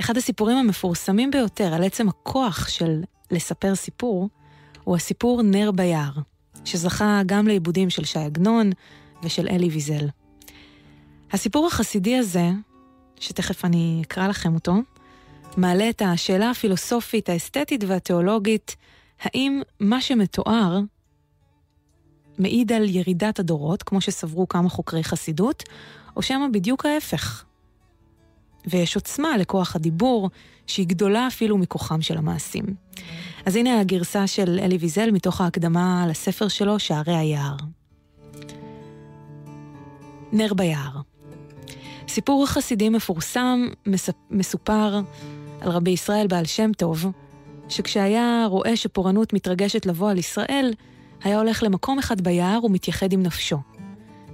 אחד 0.00 0.16
הסיפורים 0.16 0.56
המפורסמים 0.56 1.30
ביותר 1.30 1.74
על 1.74 1.84
עצם 1.84 2.08
הכוח 2.08 2.68
של 2.68 3.02
לספר 3.30 3.74
סיפור, 3.74 4.28
הוא 4.84 4.96
הסיפור 4.96 5.42
נר 5.42 5.70
ביער, 5.70 6.12
שזכה 6.64 7.20
גם 7.26 7.46
לעיבודים 7.46 7.90
של 7.90 8.04
ש"י 8.04 8.18
עגנון 8.18 8.70
ושל 9.22 9.48
אלי 9.50 9.68
ויזל. 9.68 10.08
הסיפור 11.32 11.66
החסידי 11.66 12.16
הזה, 12.16 12.50
שתכף 13.20 13.64
אני 13.64 14.02
אקרא 14.06 14.28
לכם 14.28 14.54
אותו, 14.54 14.74
מעלה 15.56 15.88
את 15.88 16.02
השאלה 16.04 16.50
הפילוסופית, 16.50 17.28
האסתטית 17.28 17.84
והתיאולוגית, 17.86 18.76
האם 19.22 19.62
מה 19.80 20.00
שמתואר 20.00 20.80
מעיד 22.38 22.72
על 22.72 22.88
ירידת 22.88 23.38
הדורות, 23.38 23.82
כמו 23.82 24.00
שסברו 24.00 24.48
כמה 24.48 24.68
חוקרי 24.68 25.04
חסידות, 25.04 25.62
או 26.16 26.22
שמא 26.22 26.46
בדיוק 26.52 26.86
ההפך. 26.86 27.44
ויש 28.66 28.96
עוצמה 28.96 29.36
לכוח 29.36 29.76
הדיבור, 29.76 30.30
שהיא 30.66 30.86
גדולה 30.86 31.26
אפילו 31.26 31.58
מכוחם 31.58 32.02
של 32.02 32.18
המעשים. 32.18 32.64
אז 33.46 33.56
הנה 33.56 33.80
הגרסה 33.80 34.26
של 34.26 34.58
אלי 34.62 34.76
ויזל 34.76 35.10
מתוך 35.10 35.40
ההקדמה 35.40 36.06
לספר 36.08 36.48
שלו, 36.48 36.78
שערי 36.78 37.16
היער. 37.16 37.56
נר 40.32 40.54
ביער. 40.54 41.00
סיפור 42.08 42.46
חסידי 42.46 42.88
מפורסם 42.88 43.68
מסופר 44.30 45.00
על 45.60 45.70
רבי 45.70 45.90
ישראל 45.90 46.26
בעל 46.26 46.44
שם 46.44 46.70
טוב, 46.72 47.06
שכשהיה 47.68 48.46
רואה 48.48 48.76
שפורענות 48.76 49.32
מתרגשת 49.32 49.86
לבוא 49.86 50.10
על 50.10 50.18
ישראל, 50.18 50.72
היה 51.24 51.38
הולך 51.38 51.62
למקום 51.62 51.98
אחד 51.98 52.20
ביער 52.20 52.64
ומתייחד 52.64 53.12
עם 53.12 53.22
נפשו. 53.22 53.58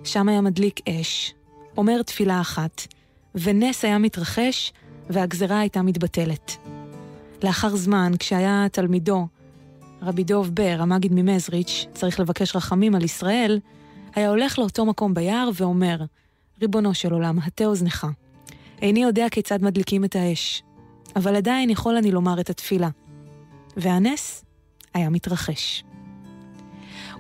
שם 0.05 0.29
היה 0.29 0.41
מדליק 0.41 0.81
אש, 0.89 1.35
אומר 1.77 2.03
תפילה 2.03 2.41
אחת, 2.41 2.87
ונס 3.35 3.85
היה 3.85 3.99
מתרחש 3.99 4.73
והגזרה 5.11 5.61
הייתה 5.61 5.83
מתבטלת. 5.83 6.57
לאחר 7.43 7.77
זמן, 7.77 8.13
כשהיה 8.19 8.67
תלמידו, 8.73 9.27
רבי 10.03 10.25
דוב 10.25 10.51
בר, 10.55 10.77
המגיד 10.79 11.13
ממזריץ', 11.15 11.87
צריך 11.93 12.21
לבקש 12.21 12.57
רחמים 12.57 12.95
על 12.95 13.05
ישראל, 13.05 13.61
היה 14.15 14.29
הולך 14.29 14.59
לאותו 14.59 14.87
מקום 14.87 15.15
ביער 15.15 15.51
ואומר, 15.55 15.99
ריבונו 16.61 16.95
של 16.95 17.13
עולם, 17.13 17.39
הטה 17.39 17.65
אוזנך. 17.65 18.07
איני 18.83 19.03
יודע 19.03 19.27
כיצד 19.31 19.63
מדליקים 19.63 20.05
את 20.05 20.17
האש, 20.17 20.63
אבל 21.17 21.37
עדיין 21.37 21.71
יכול 21.71 21.97
אני 21.97 22.11
לומר 22.11 22.41
את 22.41 22.51
התפילה. 22.51 22.89
והנס 23.77 24.45
היה 24.95 25.11
מתרחש. 25.11 25.85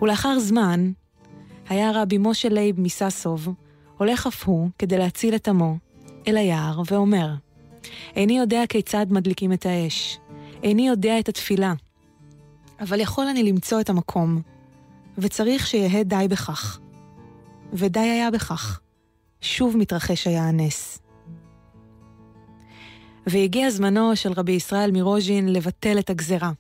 ולאחר 0.02 0.38
זמן, 0.38 0.92
היה 1.68 1.90
רבי 1.94 2.18
משה 2.18 2.48
לייב 2.48 2.80
מססוב, 2.80 3.48
הולך 3.98 4.26
אף 4.26 4.44
הוא 4.44 4.68
כדי 4.78 4.98
להציל 4.98 5.34
את 5.34 5.48
עמו, 5.48 5.76
אל 6.28 6.36
היער, 6.36 6.82
ואומר, 6.86 7.34
איני 8.16 8.38
יודע 8.38 8.62
כיצד 8.68 9.06
מדליקים 9.10 9.52
את 9.52 9.66
האש, 9.66 10.18
איני 10.62 10.88
יודע 10.88 11.18
את 11.18 11.28
התפילה, 11.28 11.72
אבל 12.80 13.00
יכול 13.00 13.26
אני 13.26 13.42
למצוא 13.42 13.80
את 13.80 13.88
המקום, 13.90 14.42
וצריך 15.18 15.66
שיהא 15.66 16.02
די 16.02 16.26
בכך. 16.30 16.78
ודי 17.72 18.00
היה 18.00 18.30
בכך. 18.30 18.80
שוב 19.40 19.76
מתרחש 19.76 20.26
היה 20.26 20.48
הנס. 20.48 20.98
והגיע 23.26 23.70
זמנו 23.70 24.16
של 24.16 24.32
רבי 24.32 24.52
ישראל 24.52 24.90
מרוז'ין 24.90 25.52
לבטל 25.52 25.98
את 25.98 26.10
הגזרה. 26.10 26.50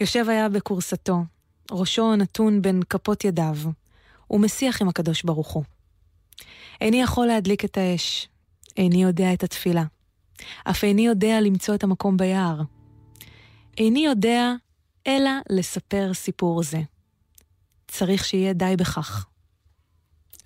יושב 0.00 0.28
היה 0.28 0.48
בכורסתו, 0.48 1.18
ראשו 1.70 2.16
נתון 2.16 2.62
בין 2.62 2.80
כפות 2.90 3.24
ידיו, 3.24 3.56
ומשיח 4.30 4.82
עם 4.82 4.88
הקדוש 4.88 5.22
ברוך 5.22 5.48
הוא. 5.48 5.64
איני 6.80 7.02
יכול 7.02 7.26
להדליק 7.26 7.64
את 7.64 7.78
האש, 7.78 8.28
איני 8.76 9.02
יודע 9.02 9.32
את 9.32 9.44
התפילה. 9.44 9.84
אף 10.64 10.84
איני 10.84 11.06
יודע 11.06 11.40
למצוא 11.40 11.74
את 11.74 11.84
המקום 11.84 12.16
ביער. 12.16 12.60
איני 13.78 14.04
יודע 14.04 14.52
אלא 15.06 15.30
לספר 15.50 16.14
סיפור 16.14 16.62
זה. 16.62 16.80
צריך 17.88 18.24
שיהיה 18.24 18.52
די 18.52 18.74
בכך. 18.78 19.26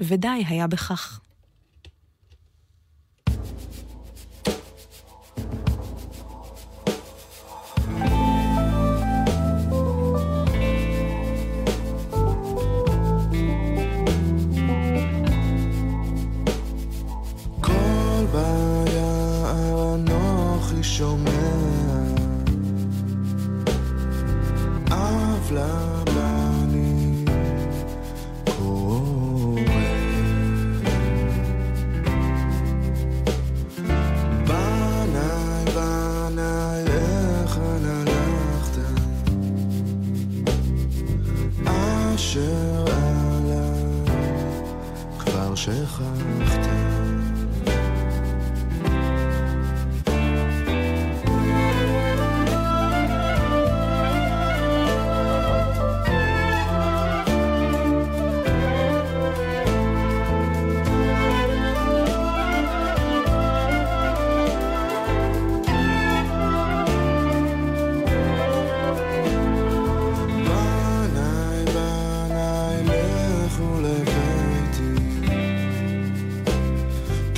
ודי 0.01 0.45
היה 0.49 0.67
בכך. 0.67 1.21
שומע 20.99 21.31
אף 24.85 25.51
למה 25.51 26.51
אני 26.65 27.25
קורא. 28.59 29.61
בניי 34.47 35.65
בניי 35.75 36.85
איך 36.87 37.59
הלכת. 37.63 38.79
אשר 41.65 42.85
עלה 42.87 43.73
כבר 45.19 45.55
שכח 45.55 46.38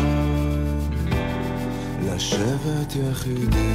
לשבת 2.06 2.96
יחידי. 2.96 3.74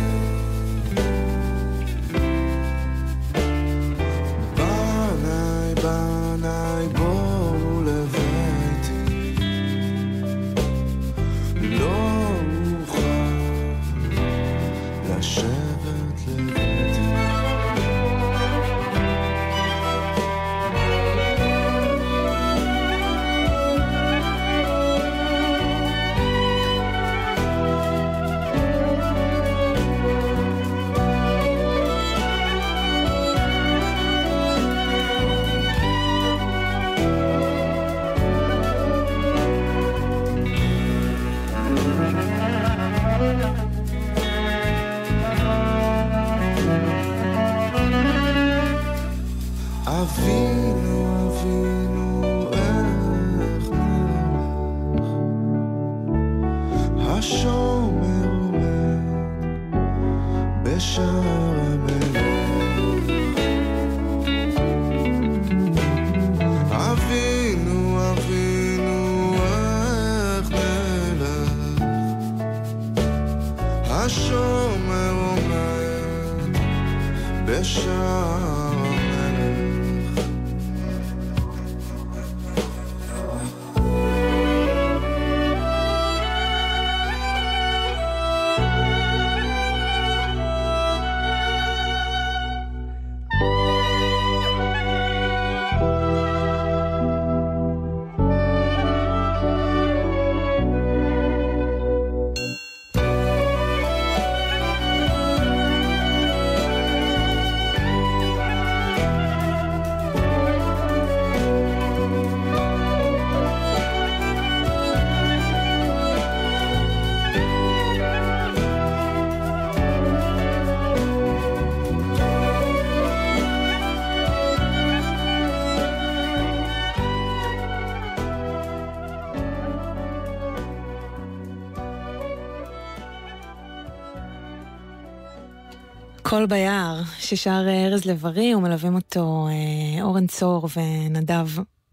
קול 136.38 136.46
ביער, 136.46 137.02
ששר 137.18 137.64
אה, 137.68 137.86
ארז 137.86 138.04
לב-ארי, 138.04 138.54
ומלווים 138.54 138.94
אותו 138.94 139.48
אה, 139.48 140.02
אורן 140.02 140.26
צור 140.26 140.68
ונדב 140.76 141.48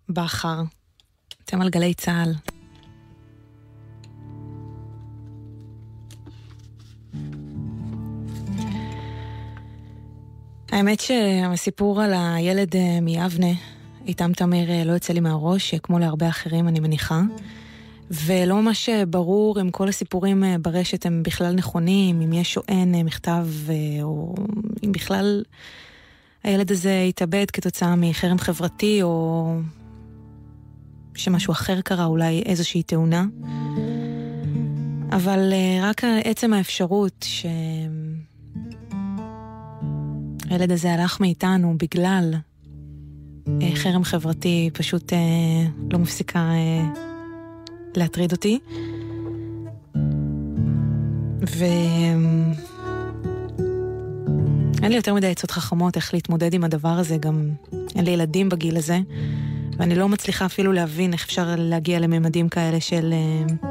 בכר. 0.09 0.61
אתם 1.45 1.61
על 1.61 1.69
גלי 1.69 1.93
צה"ל. 1.93 2.33
האמת 10.71 10.99
שהסיפור 10.99 12.01
על 12.01 12.13
הילד 12.15 12.75
אה, 12.75 13.01
מיבנה, 13.01 13.51
איתם 14.07 14.33
תמיר 14.33 14.69
לא 14.85 14.91
יוצא 14.91 15.13
לי 15.13 15.19
מהראש, 15.19 15.75
כמו 15.75 15.99
להרבה 15.99 16.29
אחרים 16.29 16.67
אני 16.67 16.79
מניחה. 16.79 17.21
ולא 18.11 18.61
ממש 18.61 18.89
ברור 19.09 19.61
אם 19.61 19.71
כל 19.71 19.89
הסיפורים 19.89 20.43
אה, 20.43 20.55
ברשת 20.61 21.05
הם 21.05 21.23
בכלל 21.23 21.53
נכונים, 21.53 22.21
אם 22.21 22.33
יש 22.33 22.57
או 22.57 22.61
אין 22.67 22.95
אה, 22.95 23.03
מכתב, 23.03 23.47
אה, 23.69 24.03
או 24.03 24.35
אם 24.83 24.91
בכלל 24.91 25.43
הילד 26.43 26.71
הזה 26.71 27.05
התאבד 27.09 27.51
כתוצאה 27.51 27.95
מחרם 27.95 28.37
חברתי, 28.37 29.01
או 29.01 29.57
שמשהו 31.15 31.51
אחר 31.51 31.81
קרה, 31.81 32.05
אולי 32.05 32.43
איזושהי 32.45 32.83
תאונה. 32.83 33.25
אבל 35.11 35.53
רק 35.81 36.01
עצם 36.23 36.53
האפשרות 36.53 37.25
שהילד 40.49 40.71
הזה 40.71 40.93
הלך 40.93 41.21
מאיתנו 41.21 41.75
בגלל 41.77 42.33
חרם 43.75 44.03
חברתי, 44.03 44.69
פשוט 44.73 45.13
לא 45.91 45.99
מפסיקה... 45.99 46.51
אה, 47.97 48.01
להטריד 48.03 48.31
אותי. 48.31 48.59
ואין 51.41 52.55
לי 54.91 54.95
יותר 54.95 55.13
מדי 55.13 55.27
עצות 55.27 55.51
חכמות 55.51 55.95
איך 55.95 56.13
להתמודד 56.13 56.53
עם 56.53 56.63
הדבר 56.63 56.89
הזה, 56.89 57.17
גם 57.17 57.49
אין 57.95 58.05
לי 58.05 58.11
ילדים 58.11 58.49
בגיל 58.49 58.77
הזה, 58.77 58.99
ואני 59.77 59.95
לא 59.95 60.09
מצליחה 60.09 60.45
אפילו 60.45 60.71
להבין 60.73 61.13
איך 61.13 61.25
אפשר 61.25 61.55
להגיע 61.57 61.99
לממדים 61.99 62.49
כאלה 62.49 62.81
של 62.81 63.13
uh, 63.51 63.65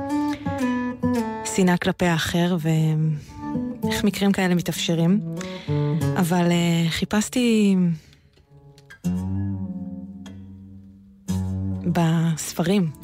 שנאה 1.54 1.76
כלפי 1.76 2.06
האחר, 2.06 2.56
ואיך 2.60 4.04
מקרים 4.04 4.32
כאלה 4.32 4.54
מתאפשרים. 4.54 5.20
אבל 6.16 6.48
uh, 6.48 6.90
חיפשתי 6.90 7.76
בספרים 11.84 13.03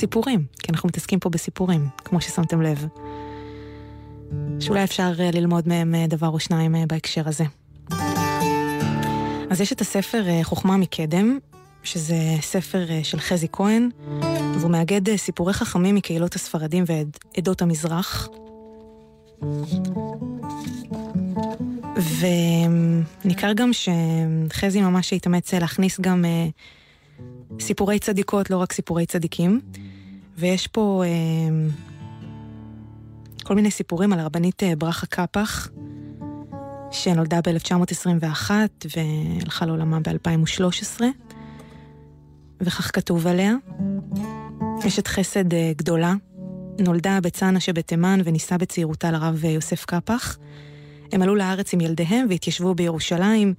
סיפורים, 0.00 0.44
כי 0.58 0.72
אנחנו 0.72 0.86
מתעסקים 0.88 1.18
פה 1.18 1.30
בסיפורים, 1.30 1.88
כמו 2.04 2.20
ששמתם 2.20 2.62
לב. 2.62 2.86
שאולי 4.60 4.84
אפשר 4.84 5.12
אה, 5.20 5.30
ללמוד 5.30 5.68
מהם 5.68 5.94
אה, 5.94 6.06
דבר 6.06 6.28
או 6.28 6.40
שניים 6.40 6.74
אה, 6.74 6.84
בהקשר 6.86 7.28
הזה. 7.28 7.44
אז 9.50 9.60
יש 9.60 9.72
את 9.72 9.80
הספר 9.80 10.42
חוכמה 10.42 10.76
מקדם, 10.76 11.38
שזה 11.82 12.16
ספר 12.40 12.86
של 13.02 13.20
חזי 13.20 13.46
כהן, 13.52 13.88
והוא 14.54 14.70
מאגד 14.70 15.16
סיפורי 15.16 15.52
חכמים 15.52 15.94
מקהילות 15.94 16.34
הספרדים 16.34 16.84
ועדות 16.86 17.62
המזרח. 17.62 18.28
וניכר 23.24 23.52
גם 23.52 23.70
שחזי 23.72 24.80
ממש 24.80 25.12
התאמץ 25.12 25.54
להכניס 25.54 26.00
גם 26.00 26.24
סיפורי 27.60 27.98
צדיקות, 27.98 28.50
לא 28.50 28.56
רק 28.56 28.72
סיפורי 28.72 29.06
צדיקים. 29.06 29.60
ויש 30.38 30.66
פה 30.66 31.02
אה, 31.06 31.10
כל 33.50 33.54
מיני 33.54 33.70
סיפורים 33.70 34.12
על 34.12 34.20
הרבנית 34.20 34.62
אה, 34.62 34.76
ברכה 34.76 35.06
קפח, 35.06 35.68
שנולדה 36.90 37.40
ב-1921 37.40 38.50
והלכה 38.96 39.66
לעולמה 39.66 39.98
ב-2013, 40.00 41.00
וכך 42.60 42.90
כתוב 42.94 43.26
עליה. 43.26 43.54
אשת 44.86 45.06
חסד 45.06 45.54
אה, 45.54 45.72
גדולה, 45.76 46.14
נולדה 46.78 47.18
בצאנה 47.22 47.60
שבתימן 47.60 48.20
ונישאה 48.24 48.58
בצעירותה 48.58 49.10
לרב 49.10 49.40
אה, 49.44 49.50
יוסף 49.50 49.84
קפח. 49.84 50.38
הם 51.12 51.22
עלו 51.22 51.34
לארץ 51.34 51.74
עם 51.74 51.80
ילדיהם 51.80 52.26
והתיישבו 52.30 52.74
בירושלים. 52.74 53.54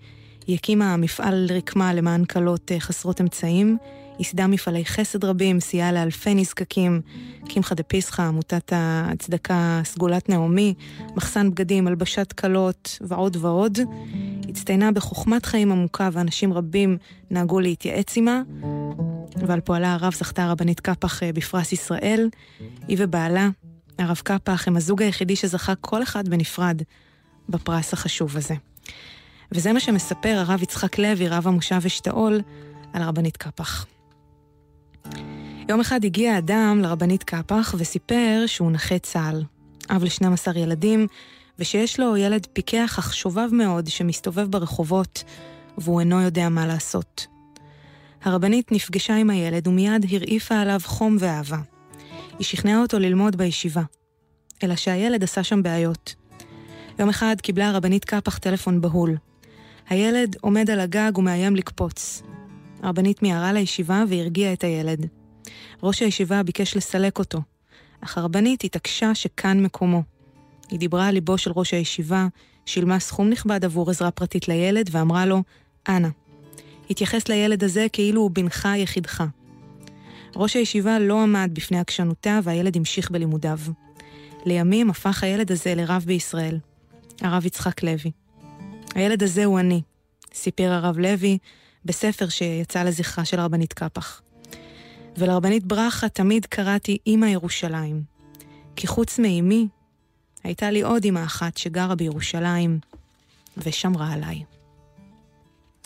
היא 0.48 0.56
הקימה 0.56 0.98
מפעל 0.98 1.48
רקמה 1.50 1.94
למען 1.94 2.26
כלות 2.26 2.72
חסרות 2.80 3.22
אמצעים. 3.22 3.78
ייסדה 4.22 4.48
מפעלי 4.48 4.86
חסד 4.86 5.26
רבים, 5.26 5.60
סייעה 5.60 5.92
לאלפי 5.92 6.36
נזקקים, 6.36 7.02
קמחא 7.50 7.76
דפסחא, 7.76 8.22
עמותת 8.22 8.74
הצדקה 8.76 9.82
סגולת 9.84 10.30
נעמי, 10.30 10.74
מחסן 11.16 11.52
בגדים, 11.52 11.88
הלבשת 11.88 12.32
כלות 12.32 12.98
ועוד 13.02 13.38
ועוד. 13.40 13.80
הצטיינה 14.50 14.92
בחוכמת 14.92 15.46
חיים 15.46 15.72
עמוקה 15.72 16.10
ואנשים 16.12 16.54
רבים 16.54 16.98
נהגו 17.32 17.60
להתייעץ 17.60 18.16
עימה, 18.16 18.42
ועל 19.36 19.60
פועלה 19.60 19.94
הרב 19.94 20.14
זכתה 20.14 20.44
הרבנית 20.44 20.80
קפח 20.80 21.24
אה, 21.24 21.34
בפרס 21.34 21.72
ישראל. 21.72 22.30
היא 22.88 22.98
ובעלה, 23.00 23.50
הרב 24.00 24.22
קפח, 24.24 24.68
הם 24.68 24.78
הזוג 24.78 25.02
היחידי 25.02 25.36
שזכה 25.36 25.76
כל 25.76 26.04
אחד 26.04 26.30
בנפרד 26.30 26.82
בפרס 27.50 27.94
החשוב 27.94 28.38
הזה. 28.38 28.56
וזה 29.52 29.74
מה 29.74 29.80
שמספר 29.80 30.44
הרב 30.48 30.64
יצחק 30.64 31.00
לוי, 31.00 31.28
רב 31.28 31.48
המושב 31.48 31.82
אשתאול, 31.86 32.42
על 32.94 33.02
הרבנית 33.02 33.38
קפח. 33.38 33.86
יום 35.70 35.80
אחד 35.80 36.06
הגיע 36.06 36.38
אדם 36.38 36.80
לרבנית 36.82 37.24
קפח 37.24 37.76
וסיפר 37.78 38.44
שהוא 38.48 38.72
נכה 38.72 39.00
צה"ל, 39.00 39.44
אב 39.90 40.04
ל-12 40.04 40.58
ילדים, 40.58 41.08
ושיש 41.60 42.00
לו 42.00 42.18
ילד 42.18 42.48
פיקח 42.54 43.00
אך 43.00 43.14
שובב 43.14 43.54
מאוד 43.54 43.88
שמסתובב 43.88 44.52
ברחובות 44.52 45.24
והוא 45.78 46.00
אינו 46.00 46.22
יודע 46.22 46.50
מה 46.50 46.68
לעשות. 46.68 47.28
הרבנית 48.24 48.72
נפגשה 48.72 49.16
עם 49.16 49.30
הילד 49.30 49.68
ומיד 49.68 50.06
הרעיפה 50.12 50.56
עליו 50.56 50.80
חום 50.84 51.18
ואהבה. 51.20 51.58
היא 52.40 52.46
שכנעה 52.46 52.82
אותו 52.82 53.00
ללמוד 53.00 53.36
בישיבה, 53.36 53.82
אלא 54.64 54.76
שהילד 54.76 55.24
עשה 55.24 55.44
שם 55.44 55.64
בעיות. 55.64 56.16
יום 57.00 57.10
אחד 57.10 57.36
קיבלה 57.42 57.70
הרבנית 57.70 58.06
קפח 58.06 58.38
טלפון 58.38 58.82
בהול. 58.82 59.18
הילד 59.90 60.36
עומד 60.42 60.70
על 60.70 60.80
הגג 60.80 61.18
ומאיים 61.18 61.56
לקפוץ. 61.56 62.24
הרבנית 62.82 63.22
מיהרה 63.22 63.54
לישיבה 63.54 64.04
והרגיעה 64.08 64.54
את 64.54 64.64
הילד. 64.64 65.08
ראש 65.84 66.02
הישיבה 66.02 66.44
ביקש 66.44 66.78
לסלק 66.78 67.20
אותו, 67.20 67.40
אך 68.02 68.18
הרבנית 68.18 68.64
התעקשה 68.64 69.16
שכאן 69.16 69.64
מקומו. 69.64 70.04
היא 70.70 70.80
דיברה 70.80 71.08
על 71.08 71.14
ליבו 71.14 71.38
של 71.38 71.52
ראש 71.56 71.74
הישיבה, 71.74 72.28
שילמה 72.66 73.00
סכום 73.00 73.30
נכבד 73.30 73.66
עבור 73.66 73.90
עזרה 73.90 74.12
פרטית 74.12 74.48
לילד 74.48 74.90
ואמרה 74.92 75.26
לו, 75.26 75.44
אנא. 75.90 76.08
התייחס 76.90 77.28
לילד 77.28 77.64
הזה 77.64 77.88
כאילו 77.94 78.22
הוא 78.22 78.32
בנך 78.32 78.68
יחידך. 78.78 79.24
ראש 80.36 80.56
הישיבה 80.56 81.00
לא 81.00 81.24
עמד 81.24 81.50
בפני 81.54 81.80
עקשנותה 81.80 82.40
והילד 82.44 82.78
המשיך 82.78 83.12
בלימודיו. 83.12 83.60
לימים 84.46 84.90
הפך 84.90 85.24
הילד 85.24 85.52
הזה 85.52 85.76
לרב 85.76 86.04
בישראל, 86.06 86.58
הרב 87.22 87.46
יצחק 87.46 87.84
לוי. 87.84 88.12
הילד 88.96 89.24
הזה 89.24 89.46
הוא 89.46 89.60
אני, 89.60 89.82
סיפר 90.34 90.72
הרב 90.72 91.00
לוי 91.00 91.38
בספר 91.86 92.30
שיצא 92.30 92.84
לזכרה 92.84 93.26
של 93.26 93.40
הרבנית 93.40 93.74
קפח. 93.74 94.22
ולרבנית 95.18 95.64
ברכה 95.66 96.10
תמיד 96.10 96.46
קראתי 96.46 96.98
אימא 97.08 97.26
ירושלים. 97.26 98.04
כי 98.76 98.88
חוץ 98.88 99.20
מאימי, 99.20 99.68
הייתה 100.44 100.72
לי 100.72 100.82
עוד 100.82 101.04
אימא 101.04 101.24
אחת 101.24 101.58
שגרה 101.58 101.96
בירושלים, 101.96 102.80
ושמרה 103.58 104.14
עליי. 104.14 104.44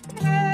thank 0.07 0.23
you 0.23 0.44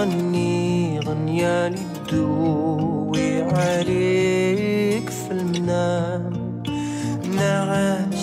ونغني 0.00 1.00
غنية 1.00 1.68
للدوي 1.68 3.42
عليك 3.42 5.10
في 5.10 5.30
المنام. 5.30 6.62
نعاش 7.36 8.22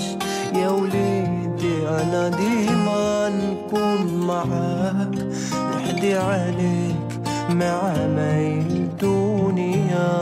يا 0.55 0.69
وليدي 0.69 1.87
أنا 1.87 2.29
ديما 2.29 3.29
نكون 3.29 4.25
معاك. 4.27 5.15
نحدي 5.75 6.13
عليك 6.15 7.11
مع 7.49 7.93
ميل 8.07 8.89
دنيا. 9.01 10.17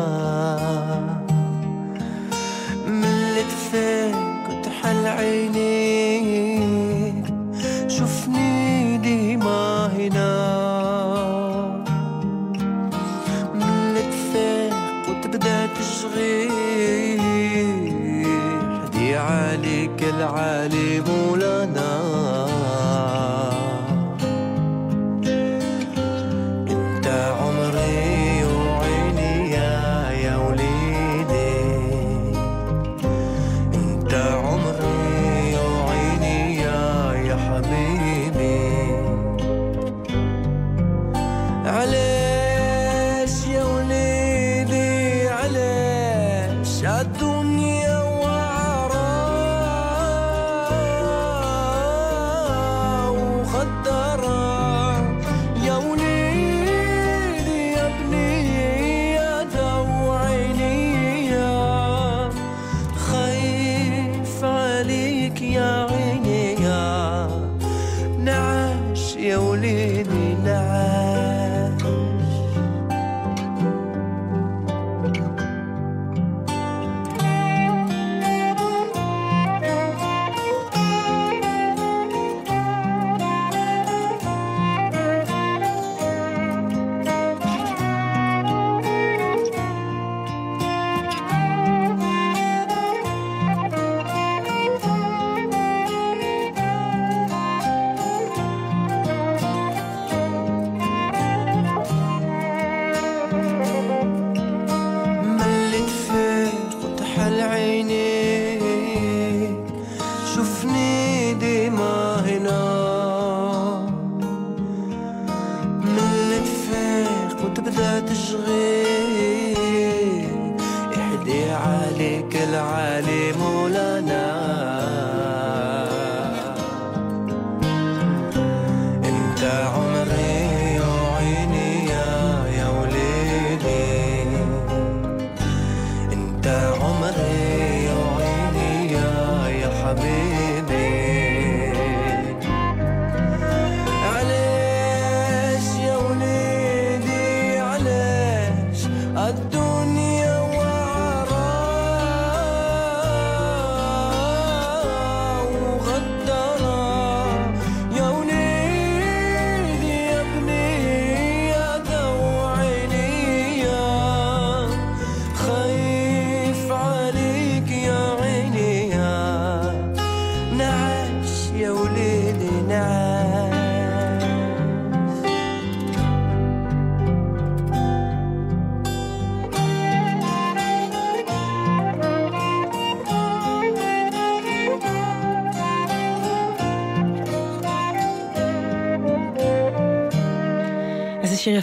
من 2.88 3.36
فيك 3.72 4.16
وتحل 4.50 5.08
عينيك. 5.08 5.85
العالي. 20.16 20.85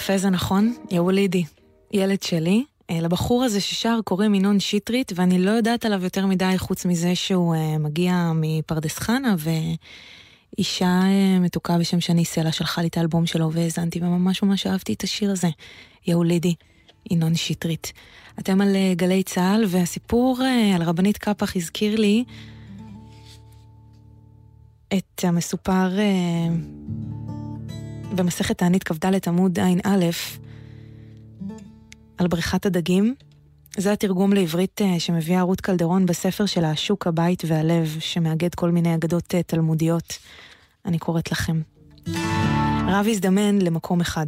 יפה 0.03 0.19
זה 0.19 0.31
נכון? 0.31 0.75
יא 0.91 1.01
ולידי, 1.01 1.45
ילד 1.93 2.23
שלי. 2.23 2.65
אה, 2.91 3.01
לבחור 3.01 3.45
הזה 3.45 3.61
ששר 3.61 3.99
קוראים 4.05 4.35
ינון 4.35 4.61
שטרית, 4.61 5.13
ואני 5.15 5.39
לא 5.39 5.51
יודעת 5.51 5.85
עליו 5.85 6.05
יותר 6.05 6.27
מדי 6.27 6.55
חוץ 6.57 6.87
מזה 6.87 7.15
שהוא 7.15 7.55
uh, 7.55 7.79
מגיע 7.79 8.33
מפרדס 8.35 8.99
חנה, 8.99 9.35
ואישה 9.39 11.01
uh, 11.03 11.41
מתוקה 11.41 11.79
בשם 11.79 12.01
שני 12.01 12.25
סלע 12.25 12.53
שלחה 12.53 12.83
לי 12.83 12.89
את 12.89 12.97
האלבום 12.97 13.27
שלו 13.27 13.53
והאזנתי, 13.53 13.99
וממש 14.03 14.43
ממש 14.43 14.67
אהבתי 14.67 14.93
את 14.93 15.03
השיר 15.03 15.31
הזה, 15.31 15.49
יא 16.07 16.17
ולידי. 16.17 16.55
ינון 17.11 17.35
שטרית. 17.35 17.93
אתם 18.39 18.61
על 18.61 18.77
אה, 18.77 18.93
גלי 18.97 19.23
צה"ל, 19.23 19.65
והסיפור 19.69 20.39
אה, 20.43 20.75
על 20.75 20.83
רבנית 20.83 21.19
קפח 21.19 21.57
הזכיר 21.57 21.97
לי 21.97 22.25
את 24.93 25.25
המסופר 25.25 25.99
אה, 25.99 26.49
במסכת 28.17 28.59
תענית 28.59 28.85
כ"ד 28.85 29.29
עמוד 29.29 29.59
ע"א 29.59 30.05
על 32.19 32.27
בריכת 32.27 32.67
הדגים. 32.67 33.15
זה 33.77 33.93
התרגום 33.93 34.33
לעברית 34.33 34.81
שמביאה 34.99 35.43
רות 35.43 35.61
קלדרון 35.61 36.07
בספר 36.07 36.47
של 36.47 36.65
השוק, 36.65 37.07
הבית 37.07 37.43
והלב, 37.47 37.97
שמאגד 38.01 38.55
כל 38.55 38.71
מיני 38.71 38.95
אגדות 38.95 39.35
תלמודיות. 39.47 40.19
אני 40.85 40.99
קוראת 40.99 41.33
לכם. 41.33 41.61
רב 42.89 43.07
הזדמן 43.11 43.59
למקום 43.59 44.01
אחד. 44.01 44.27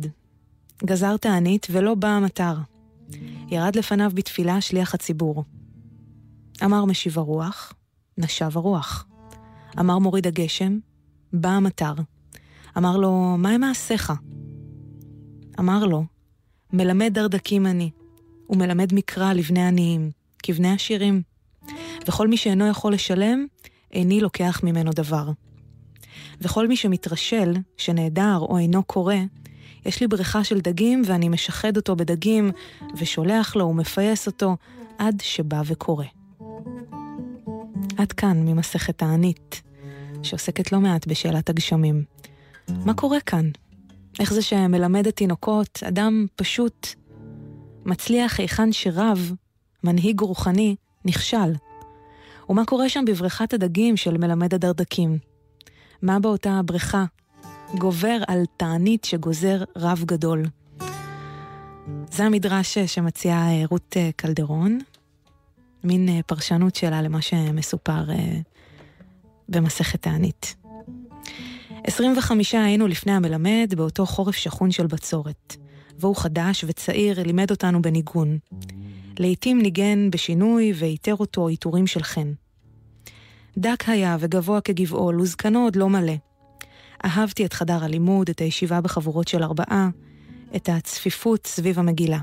גזר 0.84 1.16
תענית 1.16 1.66
ולא 1.70 1.94
בא 1.94 2.08
המטר. 2.08 2.54
ירד 3.48 3.76
לפניו 3.76 4.10
בתפילה 4.14 4.60
שליח 4.60 4.94
הציבור. 4.94 5.44
אמר 6.64 6.84
משיב 6.84 7.18
הרוח, 7.18 7.72
נשב 8.18 8.50
הרוח. 8.54 9.06
אמר 9.80 9.98
מוריד 9.98 10.26
הגשם, 10.26 10.78
בא 11.32 11.48
המטר. 11.48 11.94
אמר 12.78 12.96
לו, 12.96 13.36
מה 13.38 13.50
הם 13.50 13.60
מעשיך? 13.60 14.12
אמר 15.58 15.86
לו, 15.86 16.04
מלמד 16.72 17.10
דרדקים 17.14 17.66
אני, 17.66 17.90
ומלמד 18.50 18.94
מקרא 18.94 19.32
לבני 19.32 19.66
עניים, 19.66 20.10
כבני 20.42 20.72
עשירים. 20.72 21.22
וכל 22.08 22.28
מי 22.28 22.36
שאינו 22.36 22.66
יכול 22.66 22.92
לשלם, 22.92 23.46
איני 23.92 24.20
לוקח 24.20 24.60
ממנו 24.64 24.90
דבר. 24.94 25.30
וכל 26.40 26.68
מי 26.68 26.76
שמתרשל, 26.76 27.54
שנעדר 27.76 28.38
או 28.40 28.58
אינו 28.58 28.82
קורא, 28.82 29.14
יש 29.86 30.00
לי 30.00 30.06
בריכה 30.06 30.44
של 30.44 30.60
דגים 30.60 31.02
ואני 31.06 31.28
משחד 31.28 31.76
אותו 31.76 31.96
בדגים, 31.96 32.50
ושולח 32.96 33.56
לו 33.56 33.64
ומפייס 33.64 34.26
אותו 34.26 34.56
עד 34.98 35.20
שבא 35.22 35.62
וקורא. 35.66 36.04
עד 37.96 38.12
כאן 38.12 38.48
ממסכת 38.48 39.02
הענית, 39.02 39.62
שעוסקת 40.22 40.72
לא 40.72 40.80
מעט 40.80 41.06
בשאלת 41.06 41.50
הגשמים. 41.50 42.13
מה 42.68 42.94
קורה 42.94 43.20
כאן? 43.20 43.50
איך 44.20 44.32
זה 44.32 44.42
שמלמד 44.42 45.06
התינוקות, 45.06 45.78
אדם 45.88 46.26
פשוט, 46.36 46.88
מצליח 47.84 48.40
היכן 48.40 48.72
שרב, 48.72 49.32
מנהיג 49.84 50.20
רוחני, 50.20 50.76
נכשל? 51.04 51.52
ומה 52.48 52.64
קורה 52.64 52.88
שם 52.88 53.04
בבריכת 53.06 53.52
הדגים 53.52 53.96
של 53.96 54.18
מלמד 54.18 54.54
הדרדקים? 54.54 55.18
מה 56.02 56.20
באותה 56.20 56.60
בריכה 56.64 57.04
גובר 57.78 58.18
על 58.26 58.42
תענית 58.56 59.04
שגוזר 59.04 59.64
רב 59.76 60.02
גדול. 60.06 60.44
זה 62.10 62.24
המדרש 62.24 62.78
שמציעה 62.78 63.52
אה, 63.52 63.62
רות 63.70 63.96
אה, 63.96 64.10
קלדרון, 64.16 64.78
מין 65.84 66.08
אה, 66.08 66.20
פרשנות 66.26 66.74
שלה 66.74 67.02
למה 67.02 67.22
שמסופר 67.22 68.04
במסכת 69.48 70.02
תענית. 70.02 70.63
25 71.86 72.54
היינו 72.54 72.86
לפני 72.86 73.12
המלמד 73.12 73.74
באותו 73.76 74.06
חורף 74.06 74.34
שכון 74.36 74.70
של 74.70 74.86
בצורת, 74.86 75.56
והוא 75.98 76.16
חדש 76.16 76.64
וצעיר 76.68 77.22
לימד 77.22 77.50
אותנו 77.50 77.82
בניגון. 77.82 78.38
לעתים 79.18 79.62
ניגן 79.62 80.10
בשינוי 80.10 80.72
ואיתר 80.74 81.14
אותו 81.14 81.48
עיטורים 81.48 81.86
של 81.86 82.02
חן. 82.02 82.32
דק 83.58 83.84
היה 83.86 84.16
וגבוה 84.20 84.60
כגבעול, 84.60 85.20
וזקנו 85.20 85.64
עוד 85.64 85.76
לא 85.76 85.88
מלא. 85.88 86.14
אהבתי 87.04 87.44
את 87.44 87.52
חדר 87.52 87.84
הלימוד, 87.84 88.28
את 88.30 88.38
הישיבה 88.38 88.80
בחבורות 88.80 89.28
של 89.28 89.42
ארבעה, 89.42 89.88
את 90.56 90.68
הצפיפות 90.68 91.46
סביב 91.46 91.78
המגילה. 91.78 92.18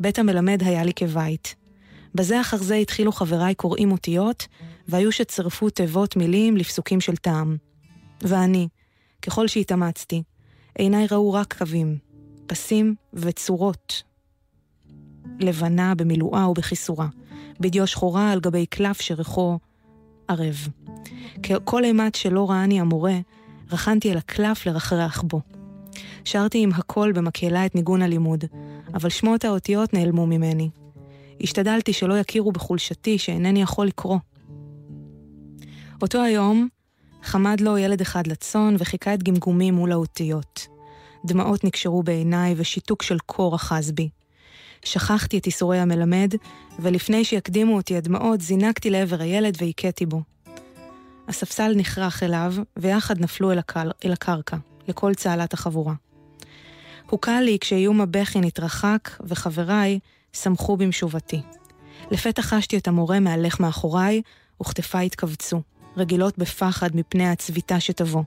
בית 0.00 0.18
המלמד 0.18 0.62
היה 0.62 0.84
לי 0.84 0.92
כבית. 0.96 1.54
בזה 2.14 2.40
אחר 2.40 2.56
זה 2.56 2.74
התחילו 2.74 3.12
חבריי 3.12 3.54
קוראים 3.54 3.92
אותיות, 3.92 4.46
והיו 4.88 5.12
שצירפו 5.12 5.70
תיבות 5.70 6.16
מילים 6.16 6.56
לפסוקים 6.56 7.00
של 7.00 7.16
טעם. 7.16 7.56
ואני, 8.22 8.68
ככל 9.22 9.48
שהתאמצתי, 9.48 10.22
עיניי 10.78 11.06
ראו 11.10 11.32
רק 11.32 11.58
קווים, 11.58 11.98
פסים 12.46 12.94
וצורות. 13.12 14.02
לבנה 15.40 15.94
במילואה 15.94 16.48
ובחיסורה, 16.50 17.08
בדיו 17.60 17.86
שחורה 17.86 18.32
על 18.32 18.40
גבי 18.40 18.66
קלף 18.66 19.00
שריחו 19.00 19.58
ערב. 20.28 20.68
כל 21.64 21.84
אימת 21.84 22.14
שלא 22.14 22.50
ראני 22.50 22.80
המורה, 22.80 23.18
רחנתי 23.72 24.12
אל 24.12 24.16
הקלף 24.16 24.66
לרחרח 24.66 25.22
בו. 25.22 25.40
שרתי 26.24 26.62
עם 26.62 26.70
הקול 26.74 27.12
במקהלה 27.12 27.66
את 27.66 27.74
ניגון 27.74 28.02
הלימוד, 28.02 28.44
אבל 28.94 29.08
שמות 29.08 29.44
האותיות 29.44 29.94
נעלמו 29.94 30.26
ממני. 30.26 30.70
השתדלתי 31.40 31.92
שלא 31.92 32.18
יכירו 32.18 32.52
בחולשתי 32.52 33.18
שאינני 33.18 33.62
יכול 33.62 33.86
לקרוא. 33.86 34.18
אותו 36.02 36.22
היום 36.22 36.68
חמד 37.26 37.60
לו 37.60 37.78
ילד 37.78 38.00
אחד 38.00 38.26
לצאן 38.26 38.76
וחיכה 38.78 39.14
את 39.14 39.22
גמגומי 39.22 39.70
מול 39.70 39.92
האותיות. 39.92 40.66
דמעות 41.24 41.64
נקשרו 41.64 42.02
בעיניי 42.02 42.54
ושיתוק 42.56 43.02
של 43.02 43.18
קור 43.18 43.56
אחז 43.56 43.92
בי. 43.92 44.08
שכחתי 44.84 45.38
את 45.38 45.46
איסורי 45.46 45.78
המלמד, 45.78 46.34
ולפני 46.78 47.24
שיקדימו 47.24 47.76
אותי 47.76 47.96
הדמעות, 47.96 48.40
זינקתי 48.40 48.90
לעבר 48.90 49.20
הילד 49.20 49.56
והכיתי 49.60 50.06
בו. 50.06 50.22
הספסל 51.28 51.74
נכרך 51.76 52.22
אליו, 52.22 52.54
ויחד 52.76 53.20
נפלו 53.20 53.52
אל, 53.52 53.58
הקל, 53.58 53.90
אל 54.04 54.12
הקרקע, 54.12 54.56
לכל 54.88 55.14
צהלת 55.14 55.54
החבורה. 55.54 55.94
הוקל 57.10 57.40
לי 57.40 57.58
כשאיום 57.60 58.00
הבכי 58.00 58.40
נתרחק, 58.40 59.10
וחבריי 59.20 59.98
שמחו 60.32 60.76
במשובתי. 60.76 61.40
לפתע 62.10 62.42
חשתי 62.42 62.78
את 62.78 62.88
המורה 62.88 63.20
מהלך 63.20 63.60
מאחוריי, 63.60 64.22
וכתפיי 64.60 65.06
התכווצו, 65.06 65.60
רגילות 65.96 66.38
בפחד 66.38 66.96
מפני 66.96 67.28
הצביטה 67.28 67.80
שתבוא. 67.80 68.22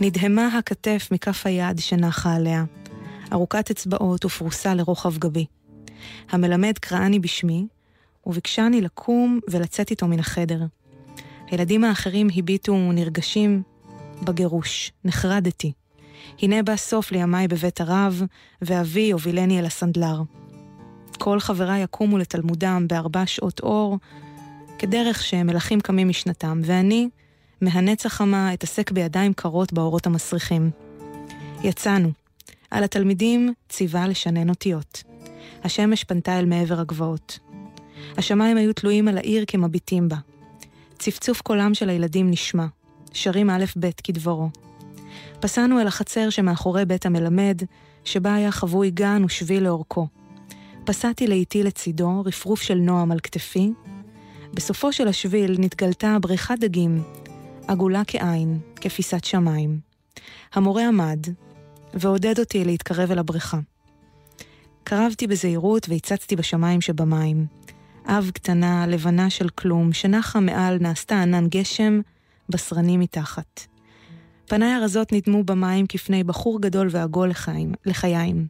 נדהמה 0.00 0.58
הכתף 0.58 1.08
מכף 1.12 1.46
היד 1.46 1.78
שנחה 1.78 2.34
עליה, 2.34 2.64
ארוכת 3.32 3.70
אצבעות 3.70 4.24
ופרוסה 4.24 4.74
לרוחב 4.74 5.18
גבי. 5.18 5.46
המלמד 6.30 6.78
קראני 6.78 7.18
בשמי, 7.18 7.66
וביקשני 8.26 8.80
לקום 8.80 9.40
ולצאת 9.50 9.90
איתו 9.90 10.08
מן 10.08 10.18
החדר. 10.18 10.60
הילדים 11.46 11.84
האחרים 11.84 12.28
הביטו 12.36 12.92
נרגשים 12.92 13.62
בגירוש. 14.22 14.92
נחרדתי. 15.04 15.72
הנה 16.42 16.62
בא 16.62 16.76
סוף 16.76 17.12
לימיי 17.12 17.48
בבית 17.48 17.80
הרב, 17.80 18.22
ואבי 18.62 19.12
הובילני 19.12 19.58
אל 19.58 19.66
הסנדלר. 19.66 20.22
כל 21.18 21.40
חבריי 21.40 21.82
יקומו 21.82 22.18
לתלמודם 22.18 22.86
בארבע 22.88 23.26
שעות 23.26 23.60
אור, 23.60 23.98
כדרך 24.80 25.22
שמלכים 25.22 25.80
קמים 25.80 26.08
משנתם, 26.08 26.60
ואני, 26.64 27.08
מהנץ 27.60 28.06
החמה, 28.06 28.54
אתעסק 28.54 28.90
בידיים 28.90 29.32
קרות 29.32 29.72
באורות 29.72 30.06
המסריחים. 30.06 30.70
יצאנו. 31.62 32.10
על 32.70 32.84
התלמידים 32.84 33.54
ציווה 33.68 34.08
לשנן 34.08 34.48
אותיות. 34.48 35.02
השמש 35.64 36.04
פנתה 36.04 36.38
אל 36.38 36.46
מעבר 36.46 36.80
הגבעות. 36.80 37.38
השמיים 38.16 38.56
היו 38.56 38.72
תלויים 38.72 39.08
על 39.08 39.18
העיר 39.18 39.44
כמביטים 39.46 40.08
בה. 40.08 40.16
צפצוף 40.98 41.40
קולם 41.40 41.74
של 41.74 41.88
הילדים 41.88 42.30
נשמע, 42.30 42.66
שרים 43.12 43.50
א' 43.50 43.64
ב' 43.80 43.90
כדברו. 44.04 44.48
פסענו 45.40 45.80
אל 45.80 45.86
החצר 45.86 46.30
שמאחורי 46.30 46.84
בית 46.84 47.06
המלמד, 47.06 47.62
שבה 48.04 48.34
היה 48.34 48.50
חבוי 48.50 48.90
גן 48.90 49.24
ושביל 49.24 49.62
לאורכו. 49.62 50.06
פסעתי 50.84 51.26
לאיטי 51.26 51.62
לצידו, 51.62 52.22
רפרוף 52.26 52.62
של 52.62 52.78
נועם 52.78 53.12
על 53.12 53.20
כתפי. 53.20 53.72
בסופו 54.54 54.92
של 54.92 55.08
השביל 55.08 55.56
נתגלתה 55.58 56.16
בריכת 56.20 56.54
דגים, 56.60 57.02
עגולה 57.68 58.02
כעין, 58.06 58.58
כפיסת 58.76 59.24
שמיים. 59.24 59.80
המורה 60.54 60.88
עמד, 60.88 61.18
ועודד 61.94 62.38
אותי 62.38 62.64
להתקרב 62.64 63.10
אל 63.10 63.18
הבריכה. 63.18 63.58
קרבתי 64.84 65.26
בזהירות 65.26 65.88
והצצתי 65.88 66.36
בשמיים 66.36 66.80
שבמים. 66.80 67.46
אב 68.06 68.30
קטנה, 68.34 68.86
לבנה 68.86 69.30
של 69.30 69.48
כלום, 69.48 69.92
שנחה 69.92 70.40
מעל 70.40 70.78
נעשתה 70.80 71.22
ענן 71.22 71.46
גשם, 71.48 72.00
בשרני 72.48 72.96
מתחת. 72.96 73.60
פניי 74.46 74.72
הרזות 74.72 75.12
נדמו 75.12 75.44
במים 75.44 75.86
כפני 75.86 76.24
בחור 76.24 76.60
גדול 76.60 76.88
ועגול 76.90 77.28
לחיים, 77.28 77.72
לחיים. 77.86 78.46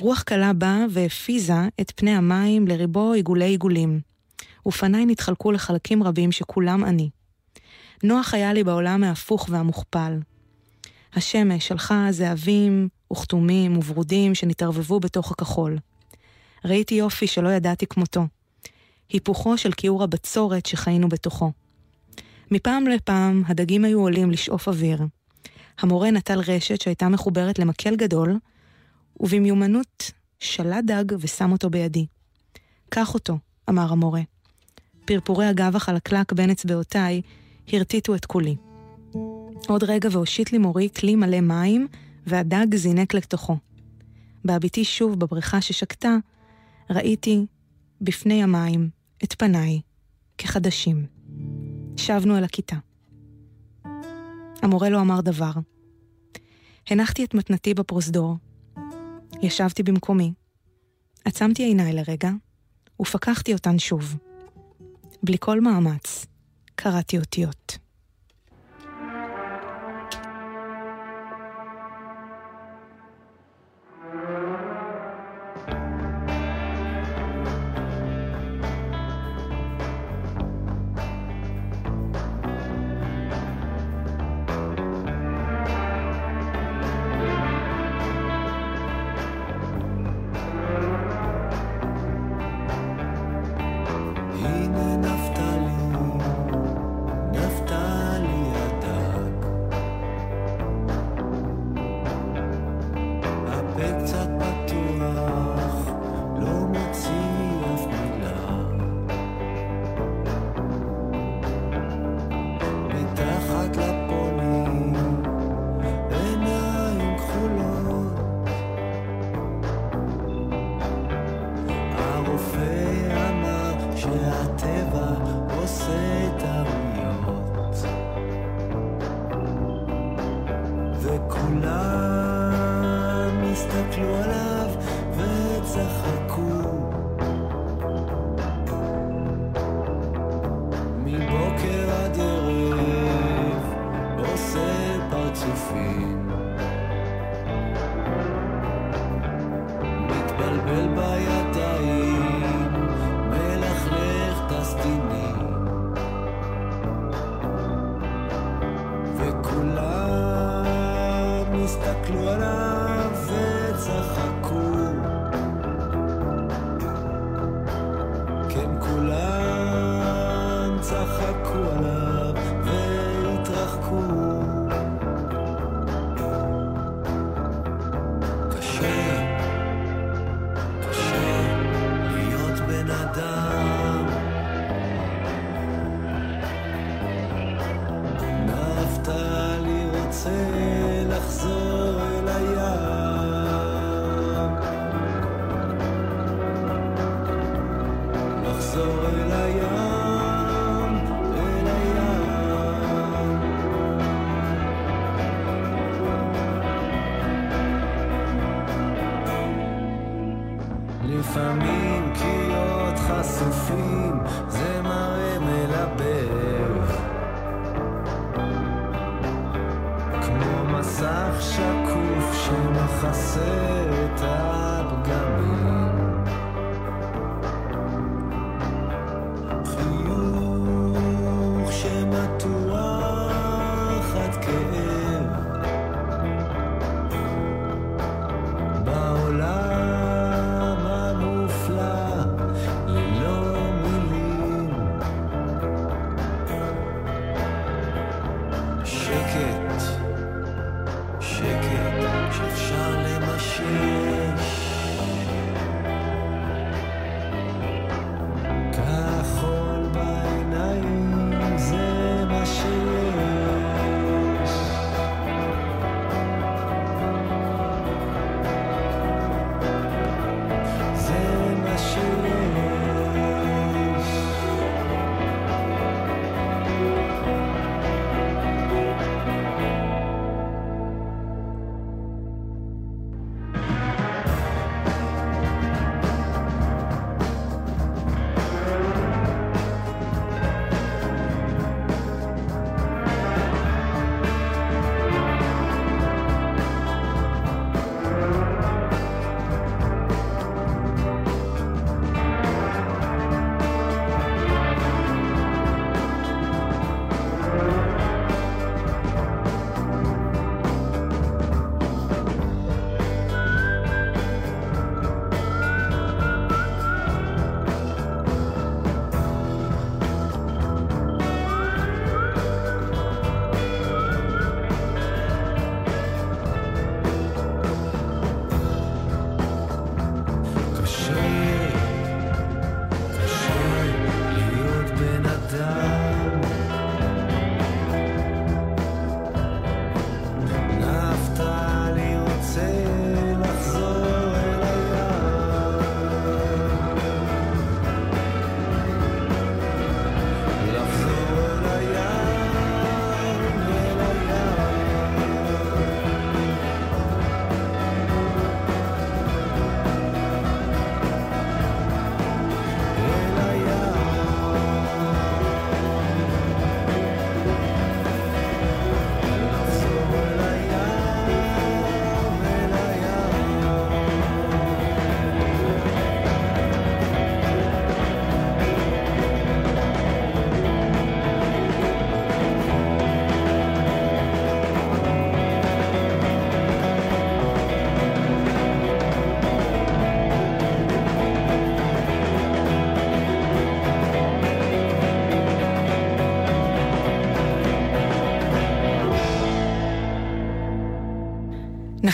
רוח 0.00 0.22
קלה 0.22 0.52
באה 0.52 0.84
והפיזה 0.90 1.68
את 1.80 1.92
פני 1.96 2.10
המים 2.10 2.68
לריבו 2.68 3.12
עיגולי 3.12 3.44
עיגולים, 3.44 4.09
ופניי 4.66 5.06
נתחלקו 5.06 5.52
לחלקים 5.52 6.02
רבים 6.02 6.32
שכולם 6.32 6.84
אני. 6.84 7.10
נוח 8.02 8.34
היה 8.34 8.52
לי 8.52 8.64
בעולם 8.64 9.04
ההפוך 9.04 9.46
והמוכפל. 9.50 10.18
השמש 11.14 11.68
שלחה 11.68 12.06
זהבים 12.10 12.88
וכתומים 13.12 13.76
וברודים 13.76 14.34
שנתערבבו 14.34 15.00
בתוך 15.00 15.32
הכחול. 15.32 15.78
ראיתי 16.64 16.94
יופי 16.94 17.26
שלא 17.26 17.48
ידעתי 17.48 17.86
כמותו. 17.86 18.26
היפוכו 19.08 19.58
של 19.58 19.72
כיעור 19.72 20.02
הבצורת 20.02 20.66
שחיינו 20.66 21.08
בתוכו. 21.08 21.52
מפעם 22.50 22.86
לפעם 22.86 23.42
הדגים 23.46 23.84
היו 23.84 24.00
עולים 24.00 24.30
לשאוף 24.30 24.68
אוויר. 24.68 25.02
המורה 25.78 26.10
נטל 26.10 26.40
רשת 26.40 26.80
שהייתה 26.80 27.08
מחוברת 27.08 27.58
למקל 27.58 27.96
גדול, 27.96 28.38
ובמיומנות 29.20 30.10
שלט 30.38 30.84
דג 30.84 31.04
ושם 31.18 31.52
אותו 31.52 31.70
בידי. 31.70 32.06
קח 32.88 33.14
אותו, 33.14 33.38
אמר 33.68 33.92
המורה. 33.92 34.20
פרפורי 35.10 35.46
הגב 35.46 35.76
החלקלק 35.76 36.32
בין 36.32 36.50
אצבעותיי 36.50 37.22
הרטיטו 37.72 38.14
את 38.14 38.26
כולי. 38.26 38.56
עוד 39.68 39.84
רגע 39.84 40.08
והושיט 40.12 40.52
לי 40.52 40.58
מורי 40.58 40.88
כלי 40.96 41.16
מלא 41.16 41.40
מים, 41.40 41.86
והדג 42.26 42.74
זינק 42.74 43.14
לתוכו. 43.14 43.56
בהביטי 44.44 44.84
שוב 44.84 45.20
בבריכה 45.20 45.60
ששקטה, 45.60 46.16
ראיתי 46.90 47.46
בפני 48.00 48.42
המים 48.42 48.90
את 49.24 49.34
פניי 49.38 49.80
כחדשים. 50.38 51.06
שבנו 51.96 52.38
אל 52.38 52.44
הכיתה. 52.44 52.76
המורה 54.62 54.88
לא 54.88 55.00
אמר 55.00 55.20
דבר. 55.20 55.52
הנחתי 56.90 57.24
את 57.24 57.34
מתנתי 57.34 57.74
בפרוזדור. 57.74 58.36
ישבתי 59.42 59.82
במקומי. 59.82 60.32
עצמתי 61.24 61.62
עיניי 61.62 61.92
לרגע, 61.92 62.30
ופקחתי 63.00 63.52
אותן 63.52 63.78
שוב. 63.78 64.16
בלי 65.22 65.36
כל 65.40 65.60
מאמץ, 65.60 66.26
קראתי 66.74 67.18
אותיות. 67.18 67.78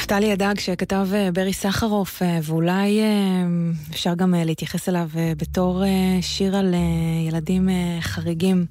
נפתלי 0.07 0.33
הדג 0.33 0.59
שכתב 0.59 1.09
אה, 1.15 1.33
ברי 1.33 1.53
סחרוף, 1.53 2.23
אה, 2.23 2.39
ואולי 2.43 3.01
אה, 3.01 3.47
אפשר 3.91 4.15
גם 4.15 4.35
להתייחס 4.35 4.89
אליו 4.89 5.09
בתור 5.37 5.83
שיר 6.21 6.57
על 6.57 6.75
ילדים 7.29 7.69
חריגים 8.01 8.67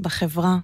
בחברה. 0.00 0.58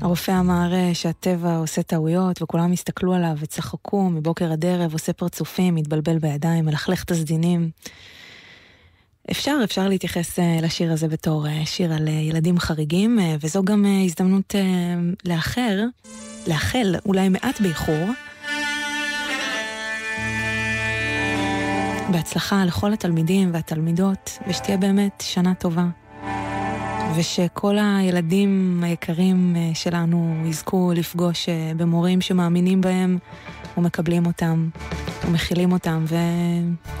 הרופא 0.00 0.40
אמר 0.40 0.72
שהטבע 0.94 1.56
עושה 1.56 1.82
טעויות, 1.82 2.42
וכולם 2.42 2.72
הסתכלו 2.72 3.14
עליו 3.14 3.36
וצחקו 3.40 4.10
מבוקר 4.10 4.52
עד 4.52 4.64
ערב, 4.64 4.92
עושה 4.92 5.12
פרצופים, 5.12 5.74
מתבלבל 5.74 6.18
בידיים, 6.18 6.64
מלכלך 6.64 7.04
את 7.04 7.10
הסדינים. 7.10 7.70
אפשר, 9.30 9.60
אפשר 9.64 9.88
להתייחס 9.88 10.38
לשיר 10.62 10.92
הזה 10.92 11.08
בתור 11.08 11.46
שיר 11.64 11.92
על 11.92 12.08
ילדים 12.08 12.58
חריגים, 12.58 13.18
וזו 13.40 13.64
גם 13.64 13.84
הזדמנות 14.04 14.54
לאחר. 15.24 15.84
לאחל, 16.46 16.94
אולי 17.06 17.28
מעט 17.28 17.60
באיחור, 17.60 18.08
בהצלחה 22.12 22.64
לכל 22.64 22.92
התלמידים 22.92 23.50
והתלמידות, 23.52 24.38
ושתהיה 24.48 24.76
באמת 24.76 25.22
שנה 25.26 25.54
טובה. 25.54 25.84
ושכל 27.16 27.76
הילדים 27.80 28.82
היקרים 28.86 29.56
אה, 29.56 29.70
שלנו 29.74 30.34
יזכו 30.46 30.92
לפגוש 30.96 31.48
אה, 31.48 31.72
במורים 31.76 32.20
שמאמינים 32.20 32.80
בהם 32.80 33.18
ומקבלים 33.76 34.26
אותם 34.26 34.68
ומכילים 35.26 35.72
אותם 35.72 36.04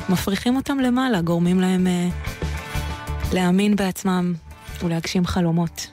ומפריחים 0.08 0.56
אותם 0.56 0.78
למעלה, 0.78 1.20
גורמים 1.20 1.60
להם 1.60 1.86
אה, 1.86 2.08
להאמין 3.32 3.76
בעצמם 3.76 4.34
ולהגשים 4.82 5.26
חלומות. 5.26 5.86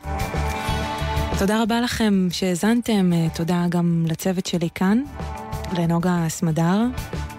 תודה 1.40 1.64
רבה 1.64 1.82
לכם 1.82 2.28
שהאזנתם, 2.32 3.14
אה, 3.14 3.28
תודה 3.36 3.66
גם 3.70 4.06
לצוות 4.08 4.46
שלי 4.46 4.70
כאן, 4.76 5.04
לנוגה 5.78 6.26
סמדר 6.30 6.78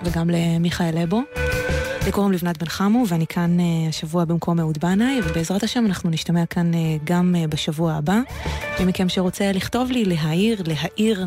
וגם 0.04 0.30
למיכאל 0.30 1.02
לבו. 1.02 1.22
לי 2.04 2.12
קוראים 2.12 2.32
לבנת 2.32 2.58
בן 2.58 2.66
חמו, 2.66 3.04
ואני 3.08 3.26
כאן 3.26 3.60
uh, 3.60 3.88
השבוע 3.88 4.24
במקום 4.24 4.60
אהוד 4.60 4.78
בנאי, 4.78 5.20
ובעזרת 5.24 5.62
השם 5.62 5.86
אנחנו 5.86 6.10
נשתמע 6.10 6.46
כאן 6.46 6.72
uh, 6.74 6.76
גם 7.04 7.34
בשבוע 7.48 7.92
הבא. 7.92 8.20
מי 8.78 8.84
מכם 8.86 9.08
שרוצה 9.08 9.52
לכתוב 9.52 9.90
לי, 9.90 10.04
להעיר, 10.04 10.62
להעיר, 10.66 11.26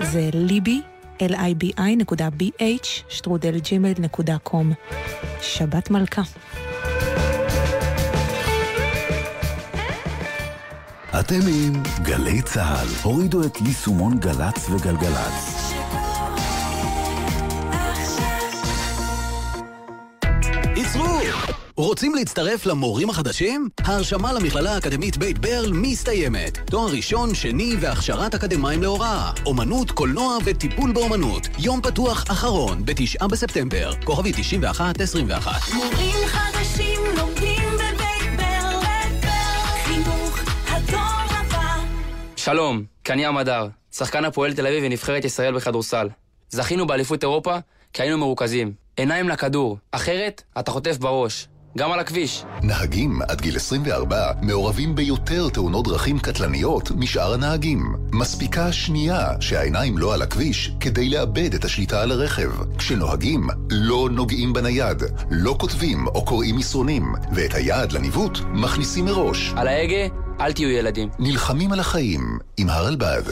זה 0.00 0.30
ליבי, 0.32 0.80
libi 1.20 1.80
נקודה 1.96 2.28
bh, 2.38 2.86
שטרודל 3.08 3.58
ג'ימל 3.58 3.92
נקודה 3.98 4.38
קום. 4.38 4.72
שבת 5.40 5.90
מלכה. 5.90 6.22
אתם 11.20 11.40
עם 11.48 11.82
גלי 12.02 12.42
צה"ל. 12.42 12.88
הורידו 13.02 13.42
את 13.46 13.60
יישומון 13.60 14.18
גל"צ 14.18 14.70
וגלגלצ. 14.70 15.72
רוצים 21.76 22.14
להצטרף 22.14 22.66
למורים 22.66 23.10
החדשים? 23.10 23.68
ההרשמה 23.84 24.32
למכללה 24.32 24.74
האקדמית 24.74 25.16
בית 25.16 25.38
ברל 25.38 25.72
מסתיימת. 25.72 26.58
תואר 26.70 26.88
ראשון, 26.92 27.34
שני 27.34 27.74
והכשרת 27.80 28.34
אקדמאים 28.34 28.82
להוראה. 28.82 29.30
אומנות, 29.46 29.90
קולנוע 29.90 30.38
וטיפול 30.44 30.92
באומנות. 30.92 31.48
יום 31.58 31.80
פתוח 31.82 32.24
אחרון, 32.28 32.84
בתשעה 32.84 33.28
בספטמבר. 33.28 33.92
כוכבי 34.04 34.32
9121. 34.32 35.60
מורים 35.74 36.26
חדשים 36.26 36.55
שלום, 42.46 42.84
ים 43.18 43.36
הדר, 43.36 43.68
שחקן 43.92 44.24
הפועל 44.24 44.54
תל 44.54 44.66
אביב 44.66 44.84
ונבחרת 44.86 45.24
ישראל 45.24 45.54
בכדורסל. 45.54 46.08
זכינו 46.48 46.86
באליפות 46.86 47.22
אירופה 47.22 47.56
כי 47.92 48.02
היינו 48.02 48.18
מרוכזים. 48.18 48.72
עיניים 48.96 49.28
לכדור, 49.28 49.78
אחרת 49.92 50.42
אתה 50.58 50.70
חוטף 50.70 50.98
בראש. 50.98 51.48
גם 51.76 51.92
על 51.92 52.00
הכביש. 52.00 52.44
נהגים 52.62 53.18
עד 53.28 53.40
גיל 53.40 53.56
24 53.56 54.32
מעורבים 54.42 54.94
ביותר 54.94 55.48
תאונות 55.48 55.84
דרכים 55.88 56.18
קטלניות 56.18 56.90
משאר 56.90 57.34
הנהגים. 57.34 57.96
מספיקה 58.12 58.72
שנייה 58.72 59.28
שהעיניים 59.40 59.98
לא 59.98 60.14
על 60.14 60.22
הכביש 60.22 60.72
כדי 60.80 61.08
לאבד 61.08 61.54
את 61.54 61.64
השליטה 61.64 62.02
על 62.02 62.12
הרכב. 62.12 62.50
כשנוהגים, 62.78 63.46
לא 63.70 64.08
נוגעים 64.12 64.52
בנייד, 64.52 65.02
לא 65.30 65.56
כותבים 65.58 66.06
או 66.06 66.24
קוראים 66.24 66.56
מסרונים, 66.56 67.14
ואת 67.32 67.54
היד 67.54 67.92
לניווט 67.92 68.38
מכניסים 68.52 69.04
מראש. 69.04 69.52
על 69.56 69.68
ההגה, 69.68 70.14
אל 70.40 70.52
תהיו 70.52 70.68
ילדים. 70.68 71.08
נלחמים 71.18 71.72
על 71.72 71.80
החיים 71.80 72.38
עם 72.56 72.70
הרלב"ד. 72.70 73.22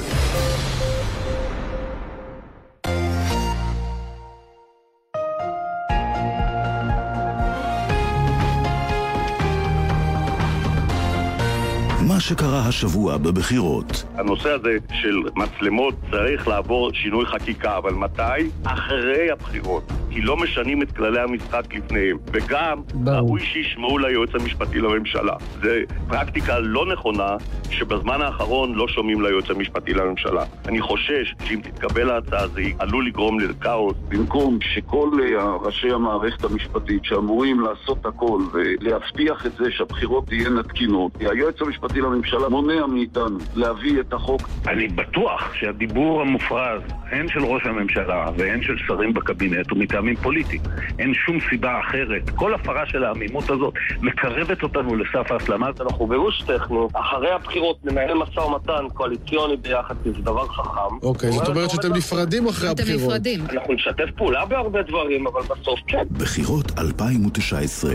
מה 12.14 12.20
שקרה 12.20 12.68
השבוע 12.68 13.16
בבחירות. 13.16 14.04
הנושא 14.14 14.50
הזה 14.50 14.70
של 14.92 15.16
מצלמות 15.36 15.94
צריך 16.10 16.48
לעבור 16.48 16.92
שינוי 16.92 17.26
חקיקה, 17.26 17.76
אבל 17.76 17.92
מתי? 17.92 18.50
אחרי 18.64 19.30
הבחירות. 19.30 19.92
כי 20.14 20.20
לא 20.20 20.36
משנים 20.36 20.82
את 20.82 20.92
כללי 20.92 21.20
המשחק 21.20 21.74
לפניהם. 21.74 22.16
וגם, 22.32 22.80
ראוי 23.06 23.40
שישמעו 23.40 23.98
ליועץ 23.98 24.34
המשפטי 24.34 24.78
לממשלה. 24.78 25.32
זה 25.62 25.82
פרקטיקה 26.08 26.58
לא 26.58 26.86
נכונה, 26.86 27.36
שבזמן 27.70 28.22
האחרון 28.22 28.74
לא 28.74 28.88
שומעים 28.88 29.20
ליועץ 29.20 29.50
המשפטי 29.50 29.94
לממשלה. 29.94 30.44
אני 30.68 30.80
חושש 30.80 31.34
שאם 31.44 31.60
תתקבל 31.62 32.10
ההצעה 32.10 32.48
זה 32.48 32.62
עלול 32.78 33.06
לגרום 33.06 33.40
לכאוס. 33.40 33.94
במקום 34.08 34.58
שכל 34.60 35.10
אה, 35.22 35.56
ראשי 35.56 35.90
המערכת 35.90 36.44
המשפטית 36.44 37.04
שאמורים 37.04 37.60
לעשות 37.60 38.06
הכל 38.06 38.40
ולהבטיח 38.52 39.46
את 39.46 39.52
זה 39.52 39.64
שהבחירות 39.70 40.26
תהיינה 40.26 40.62
תקינות, 40.62 41.12
היועץ 41.20 41.62
המשפטי 41.62 42.00
לממשלה 42.00 42.48
מונע 42.48 42.86
מאיתנו 42.86 43.38
להביא 43.54 44.00
את 44.00 44.12
החוק. 44.12 44.40
אני 44.68 44.88
בטוח 44.88 45.54
שהדיבור 45.54 46.20
המופרז, 46.20 46.82
הן 47.10 47.28
של 47.28 47.44
ראש 47.44 47.66
הממשלה 47.66 48.26
והן 48.36 48.62
של 48.62 48.76
שרים 48.86 49.14
בקבינט, 49.14 49.70
הוא 49.70 49.78
מטעמים 50.05 50.16
פוליטיים. 50.16 50.62
אין 50.98 51.14
שום 51.14 51.38
סיבה 51.50 51.80
אחרת. 51.80 52.30
כל 52.30 52.55
הפרה 52.55 52.86
של 52.86 53.05
העמימות 53.05 53.50
הזאת 53.50 53.74
מקרבת 54.00 54.62
אותנו 54.62 54.96
לסף 54.96 55.30
ההסלמה. 55.32 55.68
אנחנו 55.80 56.07
בגוש 56.07 56.42
טכני, 56.42 56.76
אחרי 56.92 57.30
הבחירות 57.32 57.84
ננהל 57.84 58.14
משא 58.14 58.40
ומתן 58.40 58.88
קואליציוני 58.94 59.57
ביחד, 59.57 59.94
כי 60.02 60.11
זה 60.11 60.18
דבר 60.22 60.48
חכם. 60.48 60.96
אוקיי, 61.02 61.32
זאת 61.32 61.48
אומרת 61.48 61.70
שאתם 61.70 61.92
נפרדים 61.92 62.46
אחרי 62.48 62.68
הבחירות. 62.68 63.00
אתם 63.00 63.07
נפרדים. 63.07 63.40
אנחנו 63.52 63.74
נשתף 63.74 64.11
פעולה 64.16 64.46
בהרבה 64.46 64.82
דברים, 64.82 65.26
אבל 65.26 65.42
בסוף 65.42 65.80
כן. 65.86 66.05
בחירות 66.11 66.72
2019, 66.78 67.94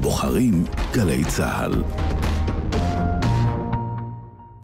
בוחרים 0.00 0.64
גלי 0.92 1.24
צה"ל. 1.24 1.72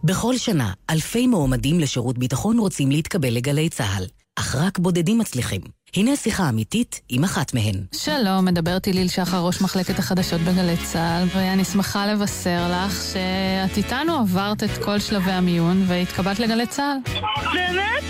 בכל 0.03 0.37
שנה, 0.37 0.71
אלפי 0.89 1.27
מועמדים 1.27 1.79
לשירות 1.79 2.17
ביטחון 2.17 2.59
רוצים 2.59 2.91
להתקבל 2.91 3.33
לגלי 3.33 3.69
צה"ל, 3.69 4.03
אך 4.39 4.55
רק 4.55 4.79
בודדים 4.79 5.17
מצליחים. 5.17 5.78
הנה 5.95 6.15
שיחה 6.15 6.49
אמיתית 6.49 7.01
עם 7.09 7.23
אחת 7.23 7.53
מהן. 7.53 7.75
שלום, 7.95 8.45
מדברת 8.45 8.85
איליל 8.85 9.07
שחר, 9.07 9.39
ראש 9.39 9.61
מחלקת 9.61 9.99
החדשות 9.99 10.41
בגלי 10.41 10.77
צה"ל, 10.77 11.27
ואני 11.35 11.65
שמחה 11.65 12.07
לבשר 12.07 12.71
לך 12.71 13.03
שאת 13.13 13.77
איתנו 13.77 14.13
עברת 14.19 14.63
את 14.63 14.83
כל 14.83 14.99
שלבי 14.99 15.31
המיון 15.31 15.83
והתקבלת 15.87 16.39
לגלי 16.39 16.67
צה"ל. 16.67 17.13
באמת? 17.53 18.03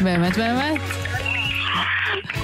באמת 0.00 0.36
באמת? 0.36 0.80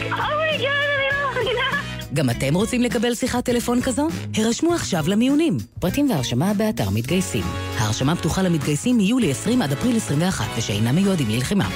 oh 0.01 0.23
my 0.23 0.45
God, 0.45 0.89
אני 0.97 1.09
לא 1.13 1.35
מאמינה. 1.35 1.83
גם 2.15 2.31
אתם 2.31 2.55
רוצים 2.55 2.83
לקבל 2.83 3.15
שיחת 3.15 3.45
טלפון 3.45 3.83
כזו? 3.83 4.09
הרשמו 4.37 4.75
עכשיו 4.75 5.05
למיונים. 5.09 5.57
פרטים 5.81 6.11
והרשמה 6.11 6.55
באתר 6.55 6.91
מתגייסים. 6.91 7.45
ההרשמה 7.79 8.17
פתוחה 8.17 8.43
למתגייסים 8.43 8.97
מיולי 8.97 9.31
20 9.31 9.63
עד 9.63 9.73
אפריל 9.73 9.97
21 9.97 10.45
ושאינם 10.59 10.95
מיועדים 10.95 11.31
ללחימה. 11.31 11.69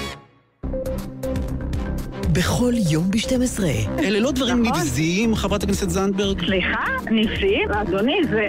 בכל 2.37 2.73
יום 2.91 3.11
ב-12. 3.11 3.63
אלה 3.99 4.21
לא 4.21 4.33
דברים 4.33 4.63
נכון. 4.63 4.81
נבזיים, 4.81 5.35
חברת 5.35 5.63
הכנסת 5.63 5.91
זנדברג? 5.91 6.45
סליחה? 6.47 6.85
נבזיים? 7.11 7.71
אדוני, 7.73 8.21
זה 8.31 8.47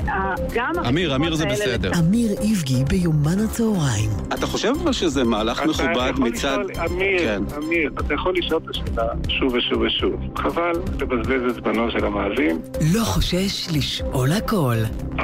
גם... 0.53 0.71
אמיר, 0.87 1.15
אמיר 1.15 1.35
זה 1.35 1.45
בסדר. 1.45 1.91
אמיר 1.99 2.31
איבגי 2.41 2.83
ביומן 2.89 3.39
הצהריים. 3.39 4.09
אתה 4.33 4.47
חושב 4.47 4.73
אבל 4.83 4.91
שזה 4.91 5.23
מהלך 5.23 5.63
מכובד 5.63 6.11
מצד... 6.17 6.57
אמיר, 6.85 7.19
כן. 7.19 7.41
אמיר, 7.57 7.91
אתה 7.99 8.13
יכול 8.13 8.33
לשאול 8.37 8.61
את 8.63 8.69
השאלה 8.69 9.07
שוב 9.29 9.53
ושוב 9.53 9.81
ושוב. 9.81 10.13
חבל 10.35 10.71
לבזבז 11.01 11.57
את 11.57 11.63
זמנו 11.63 11.91
של 11.91 12.05
המאזין. 12.05 12.59
לא 12.93 13.03
חושש 13.03 13.67
לשאול 13.75 14.31
הכל. 14.31 14.75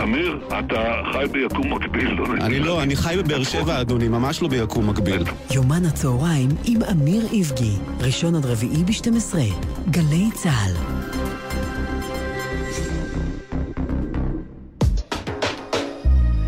אמיר, 0.03 0.39
אתה 0.59 0.93
חי 1.14 1.26
ביקום 1.32 1.74
מקביל, 1.74 2.09
לא 2.18 2.26
אני 2.41 2.59
לא, 2.59 2.84
אני 2.84 2.95
חי 2.95 3.16
בבאר 3.24 3.43
שבע, 3.43 3.82
אדוני, 3.82 4.07
ממש 4.07 4.41
לא 4.41 4.47
ביקום 4.47 4.89
מקביל. 4.89 5.24
יומן 5.51 5.86
הצהריים 5.86 6.49
עם 6.66 6.80
אמיר 6.91 7.22
איבגי. 7.32 7.72
ראשון 8.01 8.36
עד 8.36 8.45
רביעי 8.54 8.84
ב-12, 8.84 9.36
גלי 9.89 10.30
צה"ל. 10.34 10.74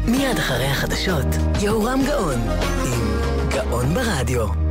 מיד 0.07 0.37
אחרי 0.37 0.65
החדשות, 0.65 1.25
יהורם 1.61 1.99
גאון, 2.07 2.39
עם 2.85 3.19
גאון 3.49 3.93
ברדיו. 3.93 4.64